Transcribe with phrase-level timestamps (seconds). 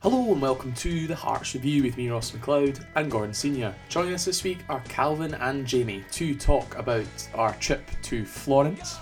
[0.00, 3.74] Hello and welcome to the Hearts Review with me, Ross McLeod, and Gordon Senior.
[3.88, 8.96] Joining us this week are Calvin and Jamie to talk about our trip to Florence,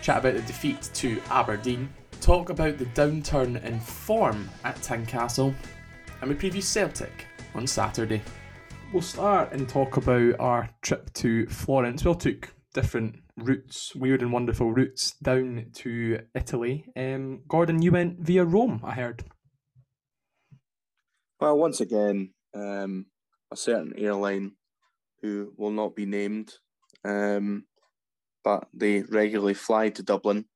[0.00, 1.92] chat about the defeat to Aberdeen,
[2.22, 5.54] talk about the downturn in form at Tynecastle,
[6.22, 8.22] and we preview Celtic on Saturday.
[8.94, 12.02] We'll start and talk about our trip to Florence.
[12.02, 16.86] We all took different routes, weird and wonderful routes down to Italy.
[16.96, 19.22] Um, Gordon, you went via Rome, I heard.
[21.44, 23.04] Well, once again, um,
[23.52, 24.52] a certain airline
[25.20, 26.54] who will not be named,
[27.04, 27.66] um,
[28.42, 30.46] but they regularly fly to Dublin,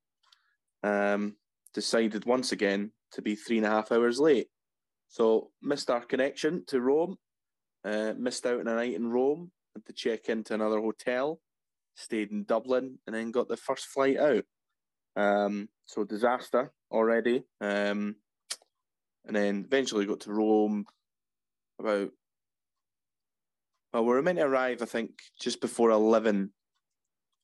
[0.83, 1.37] um,
[1.74, 4.48] decided once again to be three and a half hours late.
[5.09, 7.19] So missed our connection to Rome,
[7.84, 11.39] uh, missed out on a night in Rome, had to check into another hotel,
[11.97, 14.45] stayed in Dublin, and then got the first flight out.
[15.16, 17.45] Um, so disaster already.
[17.61, 18.16] Um,
[19.28, 20.84] and then eventually got to Rome
[21.78, 22.10] about.
[23.92, 26.53] Well, we were meant to arrive, I think, just before eleven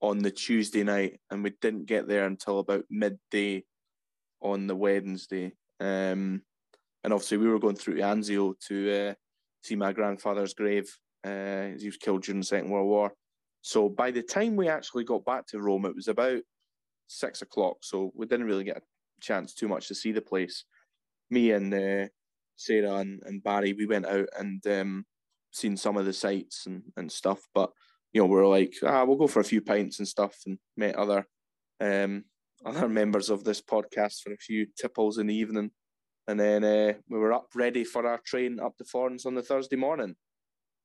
[0.01, 3.65] on the Tuesday night, and we didn't get there until about midday
[4.41, 5.53] on the Wednesday.
[5.81, 6.43] Um,
[7.03, 9.15] and obviously, we were going through to Anzio to uh,
[9.63, 10.93] see my grandfather's grave.
[11.25, 13.15] Uh, he was killed during the Second World War.
[13.63, 16.43] So by the time we actually got back to Rome, it was about
[17.07, 17.79] six o'clock.
[17.81, 18.83] So we didn't really get a
[19.23, 20.65] chance too much to see the place
[21.31, 22.09] me and uh,
[22.57, 25.05] Sarah and, and Barry, we went out and um,
[25.51, 27.41] seen some of the sites and, and stuff.
[27.55, 27.71] But
[28.13, 30.59] you know, we were like, ah, we'll go for a few pints and stuff, and
[30.77, 31.27] met other
[31.81, 32.25] um,
[32.65, 35.71] other members of this podcast for a few tipples in the evening,
[36.29, 39.43] and then uh, we were up ready for our train up to Florence on the
[39.43, 40.15] Thursday morning.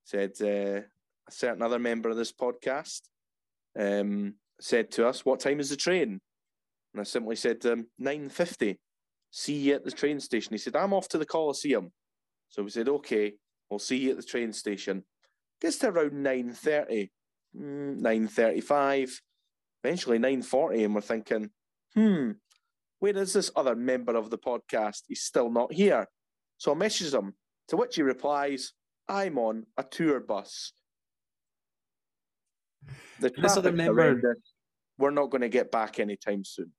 [0.05, 0.81] Said uh,
[1.27, 3.01] a certain other member of this podcast
[3.77, 6.19] um, said to us, "What time is the train?"
[6.93, 8.77] And I simply said, um, 9.50
[9.31, 10.53] see you at the train station.
[10.53, 11.91] He said, I'm off to the Colosseum.
[12.49, 13.33] So we said, okay,
[13.69, 15.03] we'll see you at the train station.
[15.61, 17.09] Gets to around 9.30,
[17.55, 19.11] mm, 9.35,
[19.83, 21.49] eventually 9.40, and we're thinking,
[21.93, 22.31] hmm,
[22.99, 25.03] where is this other member of the podcast?
[25.07, 26.07] He's still not here.
[26.57, 27.33] So I message him,
[27.69, 28.73] to which he replies,
[29.07, 30.73] I'm on a tour bus.
[33.19, 34.37] The this other member,
[34.97, 36.71] we're not going to get back anytime soon.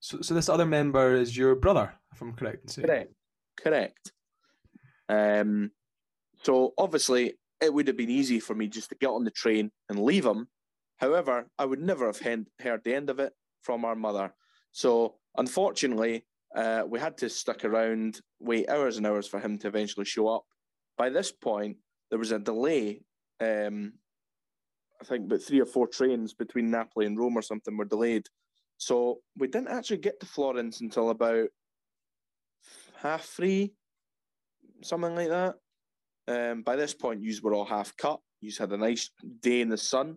[0.00, 2.84] So, so this other member is your brother, if I'm correct in.
[2.84, 3.12] Correct.
[3.56, 4.12] Correct.
[5.08, 5.70] Um,
[6.42, 9.70] so obviously, it would have been easy for me just to get on the train
[9.88, 10.48] and leave him.
[10.96, 14.32] However, I would never have heard the end of it from our mother.
[14.72, 16.24] So unfortunately,
[16.56, 20.28] uh, we had to stick around, wait hours and hours for him to eventually show
[20.28, 20.44] up.
[20.96, 21.76] By this point,
[22.08, 23.02] there was a delay.
[23.40, 23.94] Um,
[25.00, 28.26] I think about three or four trains between Napoli and Rome or something were delayed.
[28.80, 31.48] So we didn't actually get to Florence until about
[32.96, 33.74] half three,
[34.82, 35.56] something like that.
[36.26, 38.20] Um, by this point, you were all half cut.
[38.40, 39.10] You had a nice
[39.42, 40.16] day in the sun,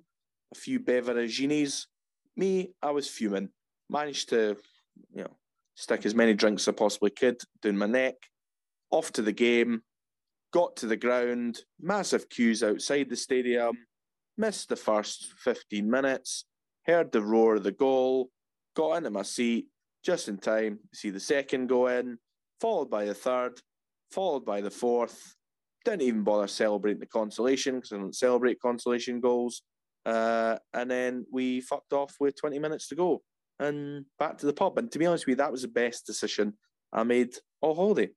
[0.53, 1.87] a few beverages.
[2.37, 3.49] Me, I was fuming.
[3.89, 4.55] Managed to,
[5.13, 5.35] you know,
[5.75, 8.15] stick as many drinks as I possibly could down my neck.
[8.91, 9.81] Off to the game.
[10.53, 11.59] Got to the ground.
[11.81, 13.77] Massive queues outside the stadium.
[14.37, 16.45] Missed the first 15 minutes.
[16.85, 18.29] Heard the roar of the goal
[18.75, 19.67] got into my seat
[20.03, 22.17] just in time to see the second go in,
[22.59, 23.59] followed by the third,
[24.11, 25.35] followed by the fourth.
[25.85, 29.63] Didn't even bother celebrating the consolation because I don't celebrate consolation goals.
[30.05, 33.21] Uh, and then we fucked off with 20 minutes to go
[33.59, 34.77] and back to the pub.
[34.77, 36.53] And to be honest with you, that was the best decision
[36.91, 38.09] I made all holiday.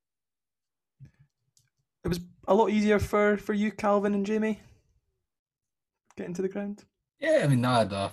[2.05, 4.61] It was a lot easier for, for you, Calvin and Jamie,
[6.17, 6.85] getting to the ground.
[7.19, 8.13] Yeah, I mean, I had a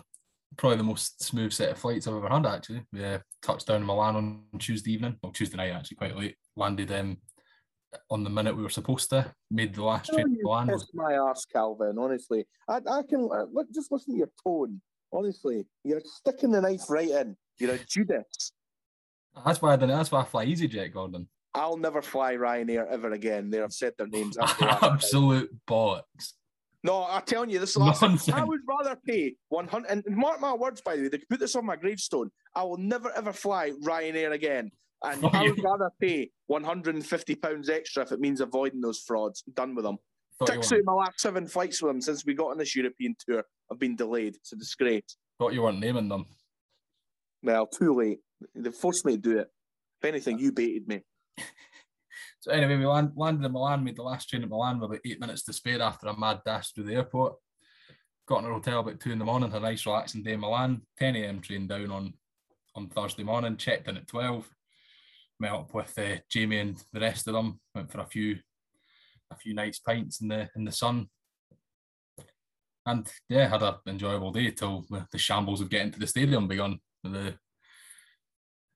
[0.57, 2.45] probably the most smooth set of flights I've ever had.
[2.45, 6.35] Actually, yeah, touched down in Milan on Tuesday evening, well Tuesday night actually, quite late.
[6.55, 7.17] Landed um,
[8.09, 9.33] on the minute we were supposed to.
[9.51, 10.67] Made the last train to Milan.
[10.67, 10.89] Was...
[10.93, 11.97] my ass, Calvin.
[11.97, 13.67] Honestly, I, I can uh, look.
[13.73, 14.81] Just listen to your tone.
[15.11, 17.35] Honestly, you're sticking the knife right in.
[17.59, 18.51] You're a Judas.
[19.45, 19.95] That's why I didn't.
[19.95, 21.27] That's why I fly EasyJet, Gordon.
[21.55, 23.49] I'll never fly Ryanair ever again.
[23.49, 24.37] They have said their names.
[24.37, 24.49] Up.
[24.83, 26.33] Absolute bollocks.
[26.83, 28.19] No, I'm telling you, this is the last time.
[28.33, 31.39] I would rather pay 100, and mark my words, by the way, they could put
[31.39, 32.29] this on my gravestone.
[32.55, 34.71] I will never ever fly Ryanair again.
[35.01, 39.43] And I would rather pay 150 pounds extra if it means avoiding those frauds.
[39.53, 39.97] done with them.
[40.47, 43.43] Six out my last seven flights with them since we got on this European tour
[43.69, 44.35] have been delayed.
[44.35, 45.17] It's a disgrace.
[45.39, 46.25] Thought you weren't naming them.
[47.43, 48.19] Well, too late.
[48.55, 49.47] They forced me to do it.
[50.01, 51.01] If anything, you baited me.
[52.43, 54.99] So anyway, we land, landed in Milan, made the last train at Milan with about
[55.05, 57.35] eight minutes to spare after a mad dash through the airport.
[58.27, 60.41] Got in a hotel about two in the morning, had a nice relaxing day in
[60.41, 60.81] Milan.
[60.99, 61.39] 10 a.m.
[61.39, 62.13] train down on
[62.75, 64.45] on Thursday morning, checked in at 12.
[65.39, 67.61] met up with uh, Jamie and the rest of them.
[67.73, 68.39] Went for a few
[69.31, 71.07] a few nice pints in the in the sun.
[72.85, 76.79] And yeah, had an enjoyable day till the shambles of getting to the stadium begun.
[77.05, 77.35] The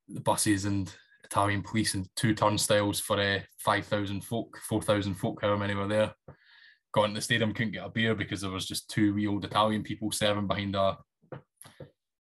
[0.08, 0.90] the buses and
[1.30, 6.14] Italian police and two turnstiles for uh, 5,000 folk, 4,000 folk, however many were there.
[6.94, 9.46] Got into the stadium, couldn't get a beer because there was just two wee old
[9.46, 10.98] Italian people serving behind a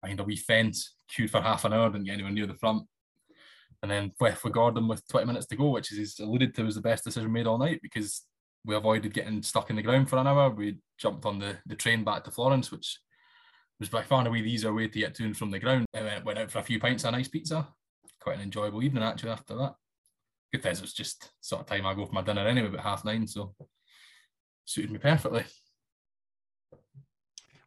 [0.02, 2.84] behind a wee fence, queued for half an hour, didn't get anywhere near the front.
[3.82, 6.74] And then with, with Gordon with 20 minutes to go, which is alluded to was
[6.74, 8.24] the best decision made all night because
[8.64, 10.50] we avoided getting stuck in the ground for an hour.
[10.50, 12.98] We jumped on the, the train back to Florence, which
[13.78, 15.86] was by far and away the easier way to get to and from the ground.
[15.94, 17.68] And went, out for a few pints of nice pizza.
[18.20, 19.74] Quite an enjoyable evening actually after that.
[20.52, 22.82] Good thing it was just sort of time I go for my dinner anyway, about
[22.82, 23.54] half nine, so
[24.64, 25.44] suited me perfectly.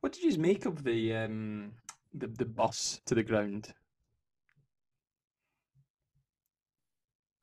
[0.02, 1.72] What did you make of the um,
[2.14, 3.74] the, the bus to the ground?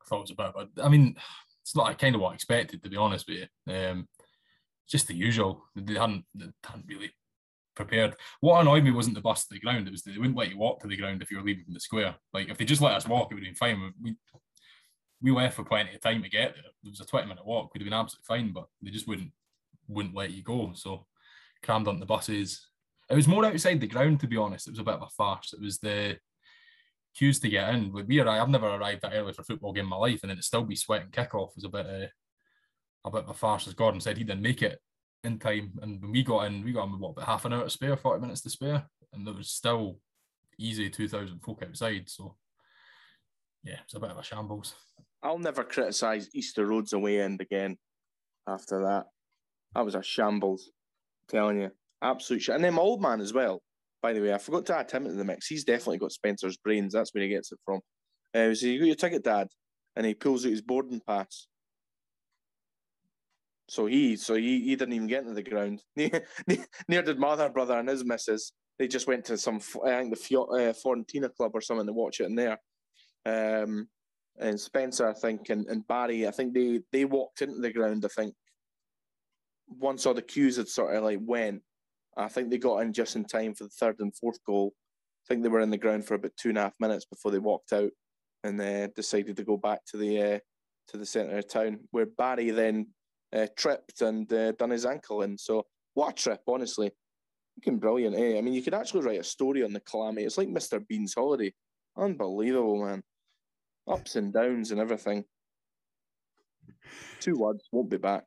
[0.01, 0.69] I thought it was about.
[0.81, 1.15] I mean,
[1.61, 3.37] it's not kind of what I expected to be honest with
[3.67, 3.73] you.
[3.73, 4.07] Um,
[4.83, 5.63] it's just the usual.
[5.75, 7.11] They hadn't, they hadn't really
[7.75, 8.15] prepared.
[8.39, 10.57] What annoyed me wasn't the bus to the ground; it was they wouldn't let you
[10.57, 12.15] walk to the ground if you were leaving from the square.
[12.33, 13.93] Like if they just let us walk, it would have been fine.
[14.01, 14.15] We
[15.21, 16.63] we left for plenty of time to get there.
[16.83, 19.31] It was a twenty minute walk; we'd have been absolutely fine, but they just wouldn't
[19.87, 20.71] wouldn't let you go.
[20.75, 21.05] So
[21.63, 22.67] crammed on the buses.
[23.09, 24.67] It was more outside the ground, to be honest.
[24.67, 25.53] It was a bit of a farce.
[25.53, 26.17] It was the
[27.13, 27.91] queues to get in.
[27.91, 30.31] With me, I've never arrived that early for a football game in my life, and
[30.31, 32.07] then it still be sweating kickoff was a bit uh,
[33.05, 33.67] a bit of a farce.
[33.67, 34.79] As Gordon said, he didn't make it
[35.23, 37.53] in time, and when we got in, we got in with what about half an
[37.53, 39.99] hour to spare, forty minutes to spare, and there was still
[40.57, 42.09] easy two thousand folk outside.
[42.09, 42.35] So
[43.63, 44.73] yeah, it's a bit of a shambles.
[45.23, 47.77] I'll never criticise Easter Road's away end again.
[48.47, 49.05] After that,
[49.75, 50.71] that was a shambles.
[51.21, 51.71] I'm telling you,
[52.01, 52.49] absolute.
[52.49, 53.61] And then my old man as well.
[54.01, 55.45] By the way, I forgot to add him into the mix.
[55.45, 56.93] He's definitely got Spencer's brains.
[56.93, 57.81] That's where he gets it from.
[58.33, 59.47] Uh, so you got your ticket, Dad,
[59.95, 61.45] and he pulls out his boarding pass.
[63.71, 65.81] So he, so he, he didn't even get into the ground.
[65.95, 68.51] Near did my other brother and his missus.
[68.77, 72.19] They just went to some, I think the uh, Fiorentina club or something to watch
[72.19, 72.59] it in there.
[73.25, 73.87] Um,
[74.37, 78.03] and Spencer, I think, and, and Barry, I think they they walked into the ground.
[78.03, 78.33] I think
[79.69, 81.61] once all the cues had sort of like went,
[82.17, 84.73] I think they got in just in time for the third and fourth goal.
[85.23, 87.31] I think they were in the ground for about two and a half minutes before
[87.31, 87.91] they walked out
[88.43, 90.39] and uh, decided to go back to the uh,
[90.89, 92.87] to the centre of town, where Barry then
[93.33, 95.37] uh, tripped and uh, done his ankle in.
[95.37, 96.91] So what a trip, honestly.
[97.57, 98.37] Looking brilliant, eh?
[98.37, 100.25] I mean, you could actually write a story on the calamity.
[100.25, 100.85] It's like Mr.
[100.85, 101.53] Bean's holiday.
[101.97, 103.03] Unbelievable, man.
[103.87, 105.25] Ups and downs and everything.
[107.19, 108.23] Two words, won't be back.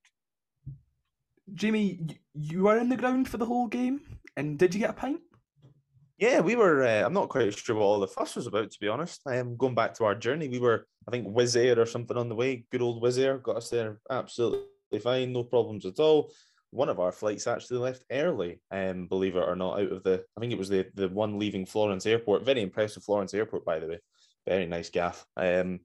[1.52, 2.00] Jamie,
[2.34, 4.00] you were in the ground for the whole game,
[4.36, 5.20] and did you get a pint?
[6.18, 6.84] Yeah, we were.
[6.84, 9.20] Uh, I'm not quite sure what all the fuss was about, to be honest.
[9.26, 10.48] I am going back to our journey.
[10.48, 12.64] We were, I think, Wizz Air or something on the way.
[12.70, 14.60] Good old Wizz Air got us there absolutely
[14.98, 16.32] fine, no problems at all.
[16.70, 20.24] One of our flights actually left early, um, believe it or not, out of the.
[20.36, 22.44] I think it was the the one leaving Florence Airport.
[22.44, 24.00] Very impressive Florence Airport, by the way.
[24.46, 25.24] Very nice gaff.
[25.36, 25.80] Um,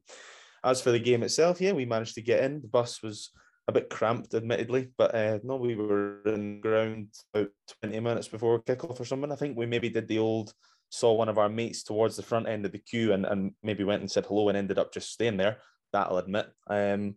[0.64, 2.62] as for the game itself, yeah, we managed to get in.
[2.62, 3.30] The bus was
[3.68, 7.50] a bit cramped, admittedly, but uh, no, we were in ground about
[7.82, 9.32] 20 minutes before kickoff or something.
[9.32, 10.54] I think we maybe did the old
[10.90, 13.84] saw one of our mates towards the front end of the queue and, and maybe
[13.84, 15.58] went and said hello and ended up just staying there.
[15.94, 16.48] That I'll admit.
[16.68, 17.16] Um,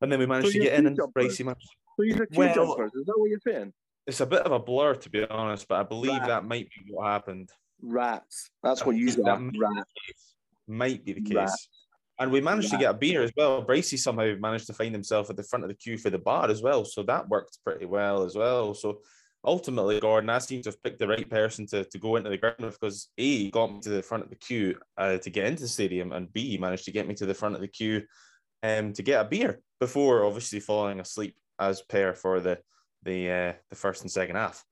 [0.00, 1.68] and then we managed so to get in and Bracey managed.
[1.96, 3.72] So you're well, jumpers, is that what you're saying?
[4.06, 6.26] It's a bit of a blur to be honest, but I believe Rats.
[6.26, 7.50] that might be what happened.
[7.82, 8.50] Rats.
[8.62, 9.40] That's what you got.
[9.40, 10.34] Rats.
[10.68, 11.34] Might be the case.
[11.34, 11.68] Rats.
[12.18, 12.78] And we managed yeah.
[12.78, 13.64] to get a beer as well.
[13.64, 16.48] Bracey somehow managed to find himself at the front of the queue for the bar
[16.50, 16.84] as well.
[16.84, 18.72] So that worked pretty well as well.
[18.72, 19.00] So
[19.44, 22.38] ultimately, Gordon, I seem to have picked the right person to, to go into the
[22.38, 25.46] ground with because A, got me to the front of the queue uh, to get
[25.46, 28.02] into the stadium, and B, managed to get me to the front of the queue
[28.66, 32.58] um, to get a beer before obviously falling asleep as pair for the
[33.02, 34.64] the uh, the first and second half.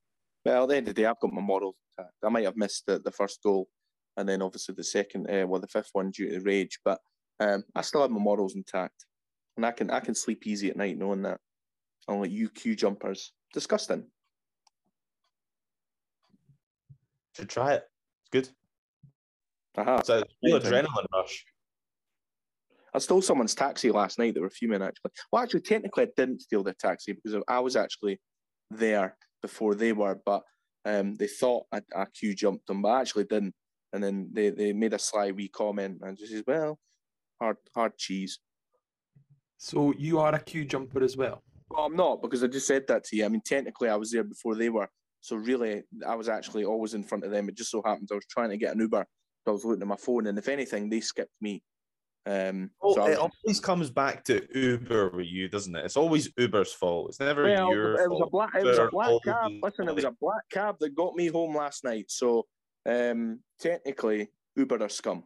[0.45, 1.77] Well, at the end of the day, I've got my model.
[1.99, 3.69] I might have missed the, the first goal
[4.17, 6.79] and then obviously the second, uh, well, the fifth one due to rage.
[6.85, 7.01] But
[7.41, 9.07] um, I still have my morals intact,
[9.57, 11.41] and I can I can sleep easy at night knowing that.
[12.07, 14.05] Unlike you queue jumpers, disgusting.
[17.35, 17.85] Should try it.
[18.23, 18.49] It's good.
[19.77, 19.97] Uh-huh.
[20.01, 21.47] It's a real adrenaline rush.
[22.95, 24.35] I stole someone's taxi last night.
[24.35, 25.11] They were fuming actually.
[25.33, 28.21] Well, actually, technically, I didn't steal their taxi because I was actually
[28.71, 30.43] there before they were, but
[30.85, 33.55] um, they thought I, I queue jumped them, but I actually didn't.
[33.93, 36.79] And then they, they made a sly wee comment and just says, well,
[37.41, 38.39] hard hard cheese.
[39.59, 41.43] So you are a queue jumper as well?
[41.71, 43.25] Well, I'm not because I just said that to you.
[43.25, 44.89] I mean, technically, I was there before they were.
[45.21, 47.49] So really, I was actually always in front of them.
[47.49, 49.07] It just so happens I was trying to get an Uber.
[49.45, 51.63] So I was looking at my phone, and if anything, they skipped me.
[52.26, 55.85] Um, Oh, so it was- always comes back to Uber with you, doesn't it?
[55.85, 57.11] It's always Uber's fault.
[57.11, 58.33] It's never well, your it was a fault.
[58.33, 59.35] black, it was a black cab.
[59.45, 62.11] always- Listen, it was a black cab that got me home last night.
[62.11, 62.47] So
[62.87, 65.25] um, technically, Uber are scum.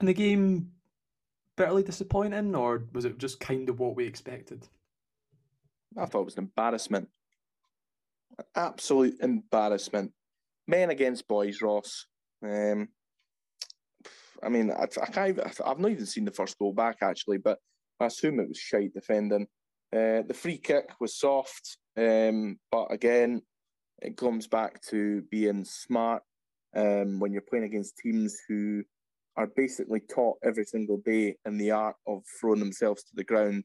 [0.00, 0.72] And the game
[1.56, 4.66] bitterly disappointing, or was it just kind of what we expected?
[5.96, 7.08] I thought it was an embarrassment.
[8.38, 10.12] An absolute embarrassment.
[10.66, 12.06] Men against boys, Ross.
[12.42, 12.88] Um,
[14.44, 15.28] I mean, I, I can't.
[15.30, 17.58] Even, I've not even seen the first goal back actually, but
[18.00, 19.46] I assume it was shite defending.
[19.92, 23.42] Uh, the free kick was soft, um, but again,
[24.02, 26.22] it comes back to being smart
[26.76, 28.82] um, when you're playing against teams who
[29.36, 33.64] are basically taught every single day in the art of throwing themselves to the ground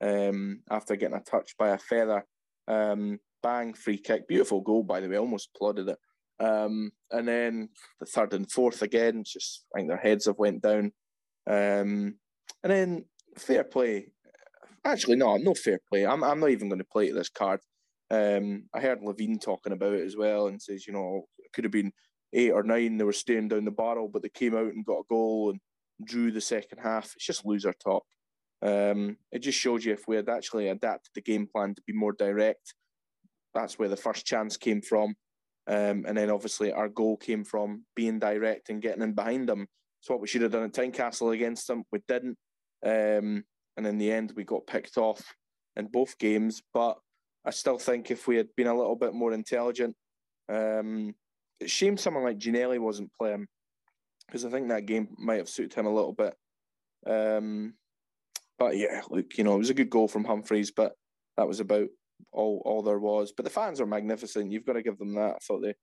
[0.00, 2.24] um, after getting a touch by a feather.
[2.66, 5.98] Um, bang, free kick, beautiful goal by the way, almost plodded it.
[6.40, 7.68] Um, and then
[8.00, 10.92] the third and fourth again, just I think their heads have went down.
[11.48, 12.16] Um,
[12.62, 13.04] and then
[13.38, 14.08] fair play.
[14.84, 16.06] Actually, no, I'm no fair play.
[16.06, 17.60] I'm I'm not even going to play this card.
[18.10, 21.64] Um, I heard Levein talking about it as well, and says you know it could
[21.64, 21.92] have been
[22.32, 22.96] eight or nine.
[22.96, 25.60] They were staying down the barrel, but they came out and got a goal and
[26.06, 27.12] drew the second half.
[27.16, 28.04] It's just loser talk.
[28.62, 31.92] Um, it just shows you if we had actually adapted the game plan to be
[31.92, 32.74] more direct.
[33.54, 35.14] That's where the first chance came from.
[35.66, 39.66] Um, and then obviously our goal came from being direct and getting in behind them.
[40.00, 41.84] It's what we should have done at Tynecastle against them.
[41.90, 42.36] We didn't.
[42.84, 43.44] Um,
[43.76, 45.34] and in the end, we got picked off
[45.76, 46.62] in both games.
[46.74, 46.98] But
[47.44, 49.96] I still think if we had been a little bit more intelligent,
[50.48, 51.14] um,
[51.60, 53.46] it's shame someone like Ginnelly wasn't playing
[54.26, 56.34] because I think that game might have suited him a little bit.
[57.06, 57.74] Um,
[58.58, 60.92] but yeah, look, you know, it was a good goal from Humphrys, but
[61.36, 61.88] that was about
[62.34, 63.32] all all there was.
[63.36, 64.52] But the fans are magnificent.
[64.52, 65.36] You've got to give them that.
[65.36, 65.74] I thought they,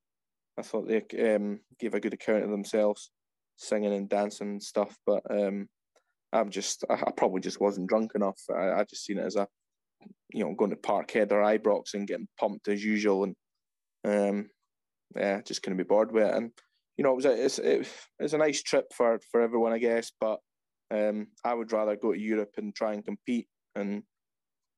[0.58, 3.10] I thought they um, gave a good account of themselves,
[3.56, 4.96] singing and dancing and stuff.
[5.06, 5.68] But um,
[6.32, 8.40] I'm just, I, I probably just wasn't drunk enough.
[8.54, 9.48] I, I just seen it as a,
[10.32, 13.36] you know, going to Parkhead or Ibrox and getting pumped as usual, and
[14.04, 14.50] um,
[15.16, 16.34] yeah, just couldn't be bored with it.
[16.34, 16.50] And
[16.96, 19.78] you know, it was a, it's it, it's a nice trip for for everyone, I
[19.78, 20.12] guess.
[20.20, 20.38] But
[20.90, 23.48] um, I would rather go to Europe and try and compete.
[23.74, 24.02] And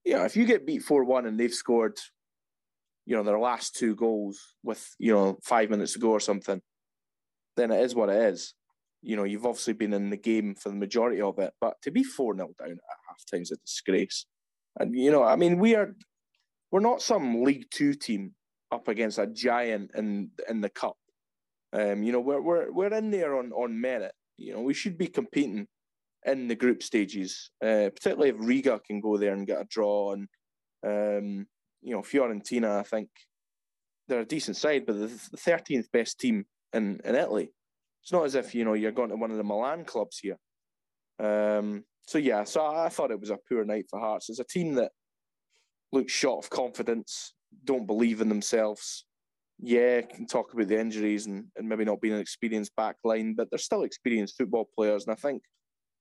[0.05, 1.99] yeah, if you get beat four one and they've scored,
[3.07, 6.61] you know, their last two goals with you know five minutes to go or something,
[7.57, 8.55] then it is what it is.
[9.03, 11.91] You know, you've obviously been in the game for the majority of it, but to
[11.91, 14.27] be four 0 down at half time is a disgrace.
[14.79, 15.95] And you know, I mean, we are
[16.71, 18.35] we're not some League Two team
[18.73, 20.97] up against a giant in in the cup.
[21.73, 24.13] Um, you know, we're we're we're in there on on merit.
[24.37, 25.69] You know, we should be competing
[26.25, 30.15] in the group stages, uh, particularly if Riga can go there and get a draw.
[30.15, 30.29] And
[30.87, 31.47] um,
[31.83, 33.09] you know, Fiorentina, I think
[34.09, 37.53] they're a decent side, but the thirteenth best team in in Italy.
[38.03, 40.39] It's not as if you know you're going to one of the Milan clubs here.
[41.19, 44.29] Um, so yeah, so I thought it was a poor night for Hearts.
[44.29, 44.93] It's a team that
[45.93, 49.07] looks short of confidence, don't believe in themselves.
[49.59, 53.35] Yeah, can talk about the injuries and, and maybe not being an experienced back line,
[53.35, 55.07] but they're still experienced football players.
[55.07, 55.43] And I think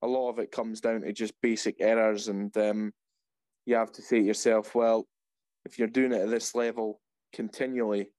[0.03, 2.27] a lot of it comes down to just basic errors.
[2.27, 2.91] And um,
[3.65, 5.07] you have to say to yourself, well,
[5.65, 6.99] if you're doing it at this level
[7.33, 8.09] continually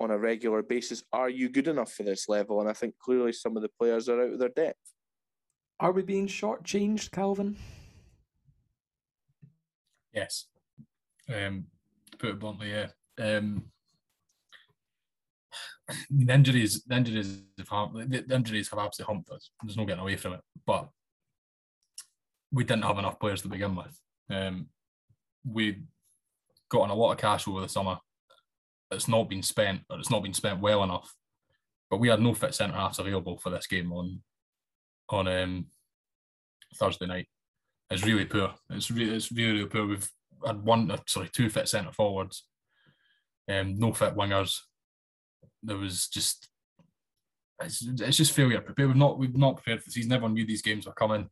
[0.00, 2.60] on a regular basis, are you good enough for this level?
[2.60, 4.78] And I think clearly some of the players are out of their depth.
[5.78, 7.56] Are we being shortchanged, Calvin?
[10.14, 10.46] Yes.
[11.28, 11.66] Um,
[12.10, 12.86] to put it bluntly, yeah.
[13.18, 13.64] Um,
[16.10, 19.50] the injuries, the injuries have hum- the, the injuries have absolutely humped us.
[19.62, 20.40] There's no getting away from it.
[20.66, 20.88] But
[22.52, 23.98] we didn't have enough players to begin with.
[24.30, 24.68] Um,
[25.44, 25.82] we
[26.70, 27.98] got on a lot of cash over the summer.
[28.90, 31.14] It's not been spent, or it's not been spent well enough.
[31.90, 34.22] But we had no fit centre halves available for this game on
[35.08, 35.66] on um,
[36.76, 37.26] Thursday night.
[37.90, 38.54] It's really poor.
[38.70, 39.86] It's really it's really, really poor.
[39.86, 40.10] We've
[40.46, 42.44] had one, uh, sorry, two fit centre forwards,
[43.48, 44.58] um, no fit wingers.
[45.62, 46.48] There was just
[47.62, 48.60] it's, it's just failure.
[48.60, 48.88] Prepare.
[48.88, 50.12] We've not we've not prepared for the season.
[50.12, 51.28] Everyone knew these games were coming.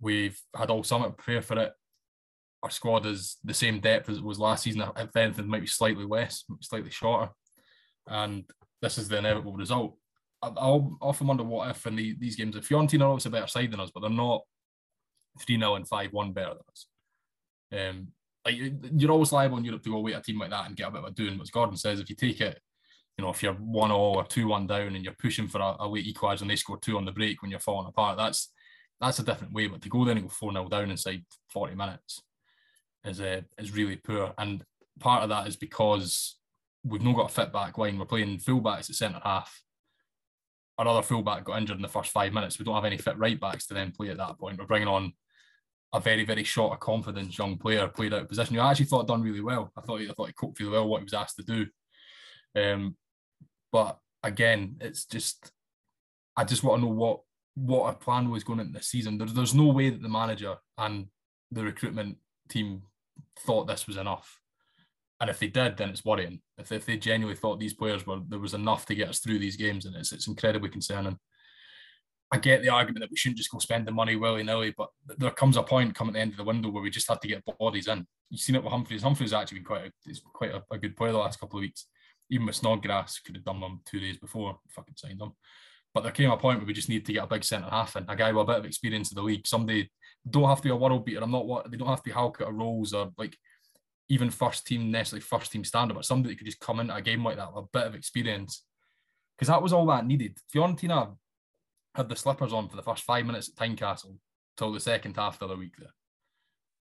[0.00, 1.72] We've had all summer to prepare for it.
[2.62, 4.82] Our squad is the same depth as it was last season.
[4.96, 7.30] If anything, might be slightly less, slightly shorter.
[8.06, 8.44] And
[8.82, 9.96] this is the inevitable result.
[10.42, 13.46] I, often wonder what if in the, these games, if Fiorentina are obviously a better
[13.46, 14.42] side than us, but they're not
[15.38, 16.86] 3 0 and 5 1 better than us.
[17.72, 18.08] Um,
[18.44, 18.56] like
[18.96, 20.90] you're always liable in Europe to go away a team like that and get a
[20.90, 21.36] bit of a doing.
[21.36, 22.58] But as Gordon says, if you take it,
[23.18, 25.76] you know, if you're 1 0 or 2 1 down and you're pushing for a,
[25.80, 28.50] a late equaliser and they score two on the break when you're falling apart, that's
[29.00, 29.66] that's a different way.
[29.66, 32.22] But to go there and go 4 0 down inside 40 minutes
[33.04, 34.34] is uh, is really poor.
[34.38, 34.64] And
[34.98, 36.36] part of that is because
[36.84, 37.98] we've not got a fit back line.
[37.98, 39.62] We're playing full backs at centre half.
[40.78, 42.58] another fullback got injured in the first five minutes.
[42.58, 44.58] We don't have any fit right backs to then play at that point.
[44.58, 45.12] We're bringing on
[45.92, 48.54] a very, very short of confidence young player, played out of position.
[48.54, 49.72] Who I actually thought done really well.
[49.76, 51.66] I thought he, I thought he coped really well what he was asked to do.
[52.54, 52.96] Um,
[53.72, 55.52] but again, it's just
[56.36, 57.20] I just want to know what
[57.54, 59.18] what our plan was going into the season.
[59.18, 61.06] There's there's no way that the manager and
[61.50, 62.16] the recruitment
[62.48, 62.82] team
[63.38, 64.38] thought this was enough.
[65.20, 66.40] And if they did, then it's worrying.
[66.56, 69.38] If, if they genuinely thought these players were there was enough to get us through
[69.38, 71.18] these games, and it's it's incredibly concerning.
[72.32, 74.90] I get the argument that we shouldn't just go spend the money willy nilly, but
[75.18, 77.20] there comes a point coming at the end of the window where we just had
[77.22, 78.06] to get bodies in.
[78.30, 79.02] You've seen it with Humphrys.
[79.02, 81.62] Humphrys actually been quite a, he's quite a, a, good player the last couple of
[81.62, 81.86] weeks.
[82.30, 85.32] Even with Snodgrass, could have done them two days before, fucking signed them.
[85.92, 87.96] But there came a point where we just need to get a big centre half
[87.96, 89.46] and a guy with a bit of experience in the league.
[89.46, 89.90] Somebody
[90.28, 91.22] don't have to be a world beater.
[91.22, 93.36] I'm not what they don't have to be Halkett or Rowles or like
[94.08, 97.02] even first team necessarily first team standard, but somebody that could just come into a
[97.02, 98.64] game like that with a bit of experience.
[99.36, 100.36] Because that was all that needed.
[100.54, 101.16] Fiorentina
[101.94, 104.16] had the slippers on for the first five minutes at Tynecastle
[104.56, 105.94] till the second half of the week there.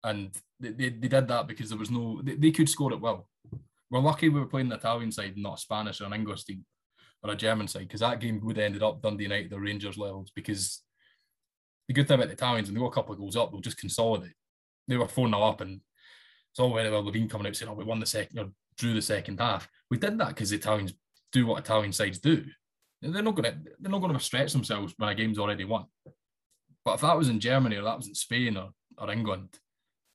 [0.03, 3.01] And they, they, they did that because there was no, they, they could score it
[3.01, 3.29] well.
[3.91, 6.65] We're lucky we were playing the Italian side, not a Spanish or an English team
[7.30, 10.30] a German side, because that game would have ended up Dundee United or Rangers levels.
[10.35, 10.83] Because
[11.88, 13.61] the good thing about the Italians, and they got a couple of goals up, they'll
[13.61, 14.35] just consolidate.
[14.88, 15.80] They were 4 0 up, and
[16.50, 18.95] it's all very well Levein coming out saying, Oh, we won the second or drew
[18.95, 19.68] the second half.
[19.90, 20.95] We did that because the Italians
[21.33, 22.45] do what Italian sides do.
[23.02, 25.85] They're not going to they're not to stretch themselves when a game's already won.
[26.85, 29.59] But if that was in Germany or that was in Spain or, or England,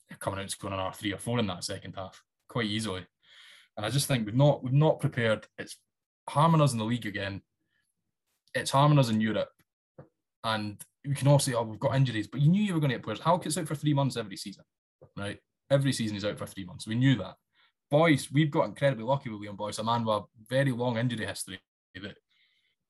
[0.10, 3.06] they're coming out scoring an R three or four in that second half quite easily.
[3.78, 5.48] And I just think we've not we've not prepared.
[5.58, 5.78] It's
[6.30, 7.42] harming in the league again.
[8.54, 9.50] It's harming in Europe.
[10.44, 12.90] And we can all say, oh, we've got injuries, but you knew you were going
[12.90, 13.20] to get players.
[13.20, 14.64] Halkett's out for three months every season,
[15.18, 15.40] right?
[15.70, 16.88] Every season he's out for three months.
[16.88, 17.36] We knew that.
[17.90, 21.26] Boyce, we've got incredibly lucky with Liam Boyce, a man with a very long injury
[21.26, 21.60] history
[21.96, 22.18] that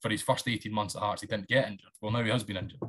[0.02, 1.90] for his first 18 months at Hearts, he didn't get injured.
[2.02, 2.80] Well, now he has been injured.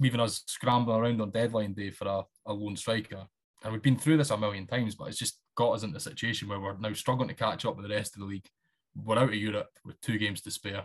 [0.00, 3.26] Leaving us scrambling around on deadline day for a, a lone striker.
[3.62, 6.00] And we've been through this a million times, but it's just got us into a
[6.00, 8.48] situation where we're now struggling to catch up with the rest of the league.
[8.94, 10.84] We're out of Europe with two games to spare.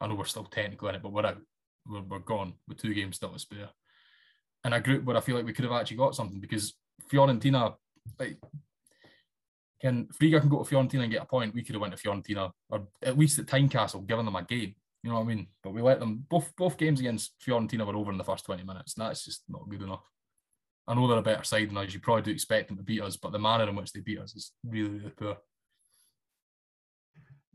[0.00, 1.40] I know we're still technically in it, but we're out.
[1.86, 3.70] We're, we're gone with two games still to spare.
[4.64, 6.74] In a group where I feel like we could have actually got something because
[7.10, 7.74] Fiorentina,
[8.18, 8.38] like,
[9.80, 11.54] can Riga can go to Fiorentina and get a point.
[11.54, 14.74] We could have went to Fiorentina or at least at Tynecastle, giving them a game.
[15.02, 15.46] You know what I mean?
[15.62, 18.64] But we let them both both games against Fiorentina were over in the first 20
[18.64, 18.96] minutes.
[18.96, 20.04] And that's just not good enough.
[20.88, 21.92] I know they're a better side than us.
[21.92, 24.20] You probably do expect them to beat us, but the manner in which they beat
[24.20, 25.36] us is really, really poor.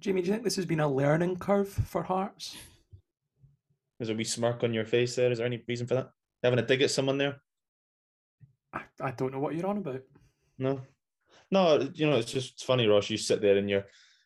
[0.01, 2.57] Jamie, do you think this has been a learning curve for Hearts?
[3.99, 5.31] There's a wee smirk on your face there.
[5.31, 6.09] Is there any reason for that?
[6.41, 7.39] You Having a dig at someone there?
[8.73, 10.01] I, I don't know what you're on about.
[10.57, 10.81] No.
[11.51, 13.11] No, you know, it's just it's funny, Ross.
[13.11, 13.85] You sit there in your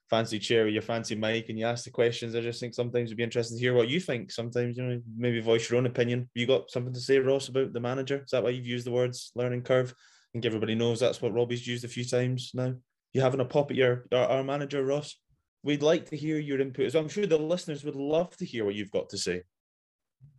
[0.09, 2.35] fancy chair with your fancy mic and you ask the questions.
[2.35, 4.31] I just think sometimes it'd be interesting to hear what you think.
[4.31, 6.29] Sometimes, you know, maybe voice your own opinion.
[6.35, 8.21] You got something to say, Ross, about the manager?
[8.23, 9.91] Is that why you've used the words learning curve?
[9.91, 12.75] I think everybody knows that's what Robbie's used a few times now.
[13.11, 15.17] You having a pop at your our, our manager, Ross?
[15.65, 17.01] We'd like to hear your input as well.
[17.01, 19.41] I'm sure the listeners would love to hear what you've got to say.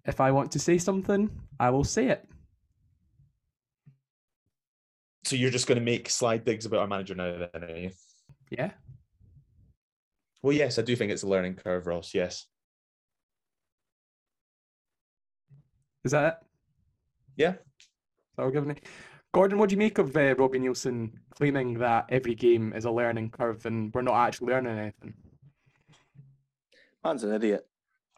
[0.05, 2.25] If I want to say something, I will say it.
[5.25, 7.91] So you're just going to make slide digs about our manager now, then, are you?
[8.51, 8.71] Yeah.
[10.45, 12.15] Well, yes, I do think it's a learning curve, Ross.
[12.15, 12.47] Yes.
[16.05, 16.35] Is that it?
[17.37, 17.55] Yeah.
[18.37, 18.85] So we're giving it.
[19.33, 22.91] Gordon, what do you make of uh, Robbie Neilson claiming that every game is a
[22.91, 25.15] learning curve and we're not actually learning anything?
[27.05, 27.67] Man's an idiot.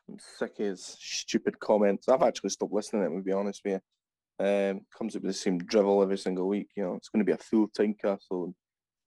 [0.09, 2.09] I'm sick of his stupid comments.
[2.09, 3.81] I've actually stopped listening to him, to be honest with you.
[4.40, 6.68] Um, comes up with the same drivel every single week.
[6.77, 8.55] You know, it's going to be a full Tynecastle.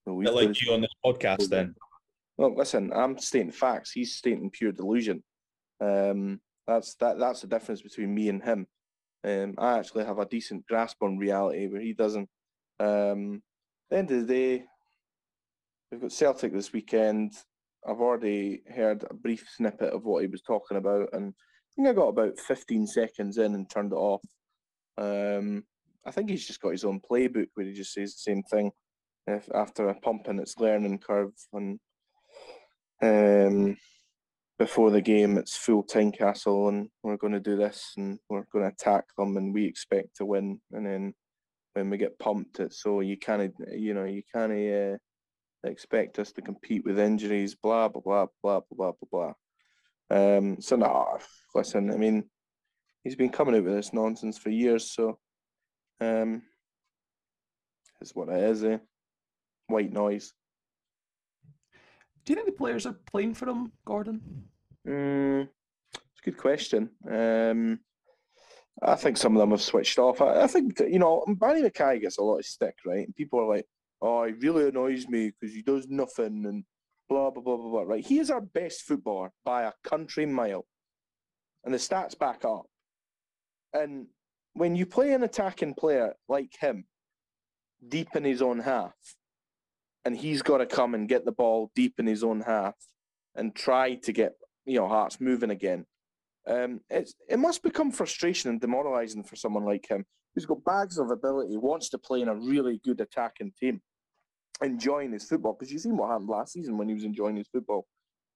[0.05, 1.73] And I like you on this podcast then.
[2.37, 3.91] Well, listen, I'm stating facts.
[3.91, 5.23] He's stating pure delusion.
[5.79, 7.19] Um, that's that.
[7.19, 8.67] That's the difference between me and him.
[9.23, 12.29] Um, I actually have a decent grasp on reality, where he doesn't.
[12.79, 13.41] Um,
[13.89, 14.65] the end of the day,
[15.91, 17.33] we've got Celtic this weekend.
[17.87, 21.87] I've already heard a brief snippet of what he was talking about, and I think
[21.87, 24.23] I got about 15 seconds in and turned it off.
[24.97, 25.63] Um,
[26.05, 28.71] I think he's just got his own playbook where he just says the same thing.
[29.27, 31.79] If after a pump and its learning curve, and
[33.01, 33.77] um,
[34.61, 38.63] before the game, it's full Tynecastle, and we're going to do this, and we're going
[38.63, 40.61] to attack them, and we expect to win.
[40.71, 41.15] And then
[41.73, 44.97] when we get pumped, it so you can't, you know, you can't uh,
[45.67, 47.55] expect us to compete with injuries.
[47.55, 49.33] Blah blah blah blah blah blah
[50.11, 50.15] blah.
[50.15, 51.17] Um, so no,
[51.55, 52.25] listen, I mean,
[53.03, 55.17] he's been coming out with this nonsense for years, so
[56.01, 56.43] um,
[57.99, 58.63] is what it is.
[58.63, 58.77] Eh?
[59.69, 60.33] White noise.
[62.25, 64.50] Do you think the players are playing for him, Gordon?
[64.87, 65.47] Mm,
[65.93, 66.89] It's a good question.
[67.09, 67.79] Um,
[68.81, 70.21] I think some of them have switched off.
[70.21, 73.05] I, I think you know Barrie McKay gets a lot of stick, right?
[73.05, 73.65] And people are like,
[74.01, 76.63] "Oh, he really annoys me because he does nothing and
[77.09, 78.05] blah blah blah blah blah." Right?
[78.05, 80.65] He is our best footballer by a country mile,
[81.63, 82.65] and the stats back up.
[83.73, 84.07] And
[84.53, 86.85] when you play an attacking player like him,
[87.87, 88.95] deep in his own half,
[90.05, 92.75] and he's got to come and get the ball deep in his own half
[93.35, 94.33] and try to get
[94.71, 95.85] you know Hearts moving again.
[96.47, 100.97] Um, it's it must become frustration and demoralising for someone like him who's got bags
[100.97, 103.81] of ability, wants to play in a really good attacking team,
[104.61, 105.53] enjoying his football.
[105.53, 107.85] Because you've seen what happened last season when he was enjoying his football,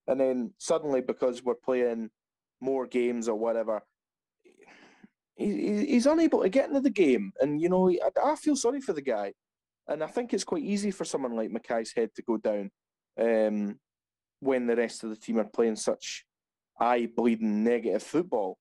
[0.07, 2.09] and then suddenly because we're playing
[2.61, 3.81] more games or whatever,
[5.35, 7.31] he, he's unable to get into the game.
[7.39, 9.33] And you know, I, I feel sorry for the guy,
[9.87, 12.71] and I think it's quite easy for someone like McKay's head to go down.
[13.19, 13.79] Um,
[14.39, 16.25] when the rest of the team are playing such
[16.79, 18.57] eye bleeding negative football.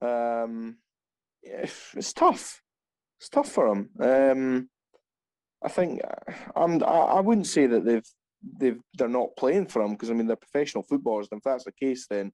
[0.00, 0.78] Um,
[1.42, 2.60] it's tough.
[3.20, 3.90] It's tough for them.
[4.00, 4.68] Um,
[5.64, 6.00] I think
[6.54, 6.82] I'm.
[6.82, 8.06] I wouldn't say that they've
[8.58, 11.28] they've they're not playing for them because I mean they're professional footballers.
[11.30, 12.32] And if that's the case, then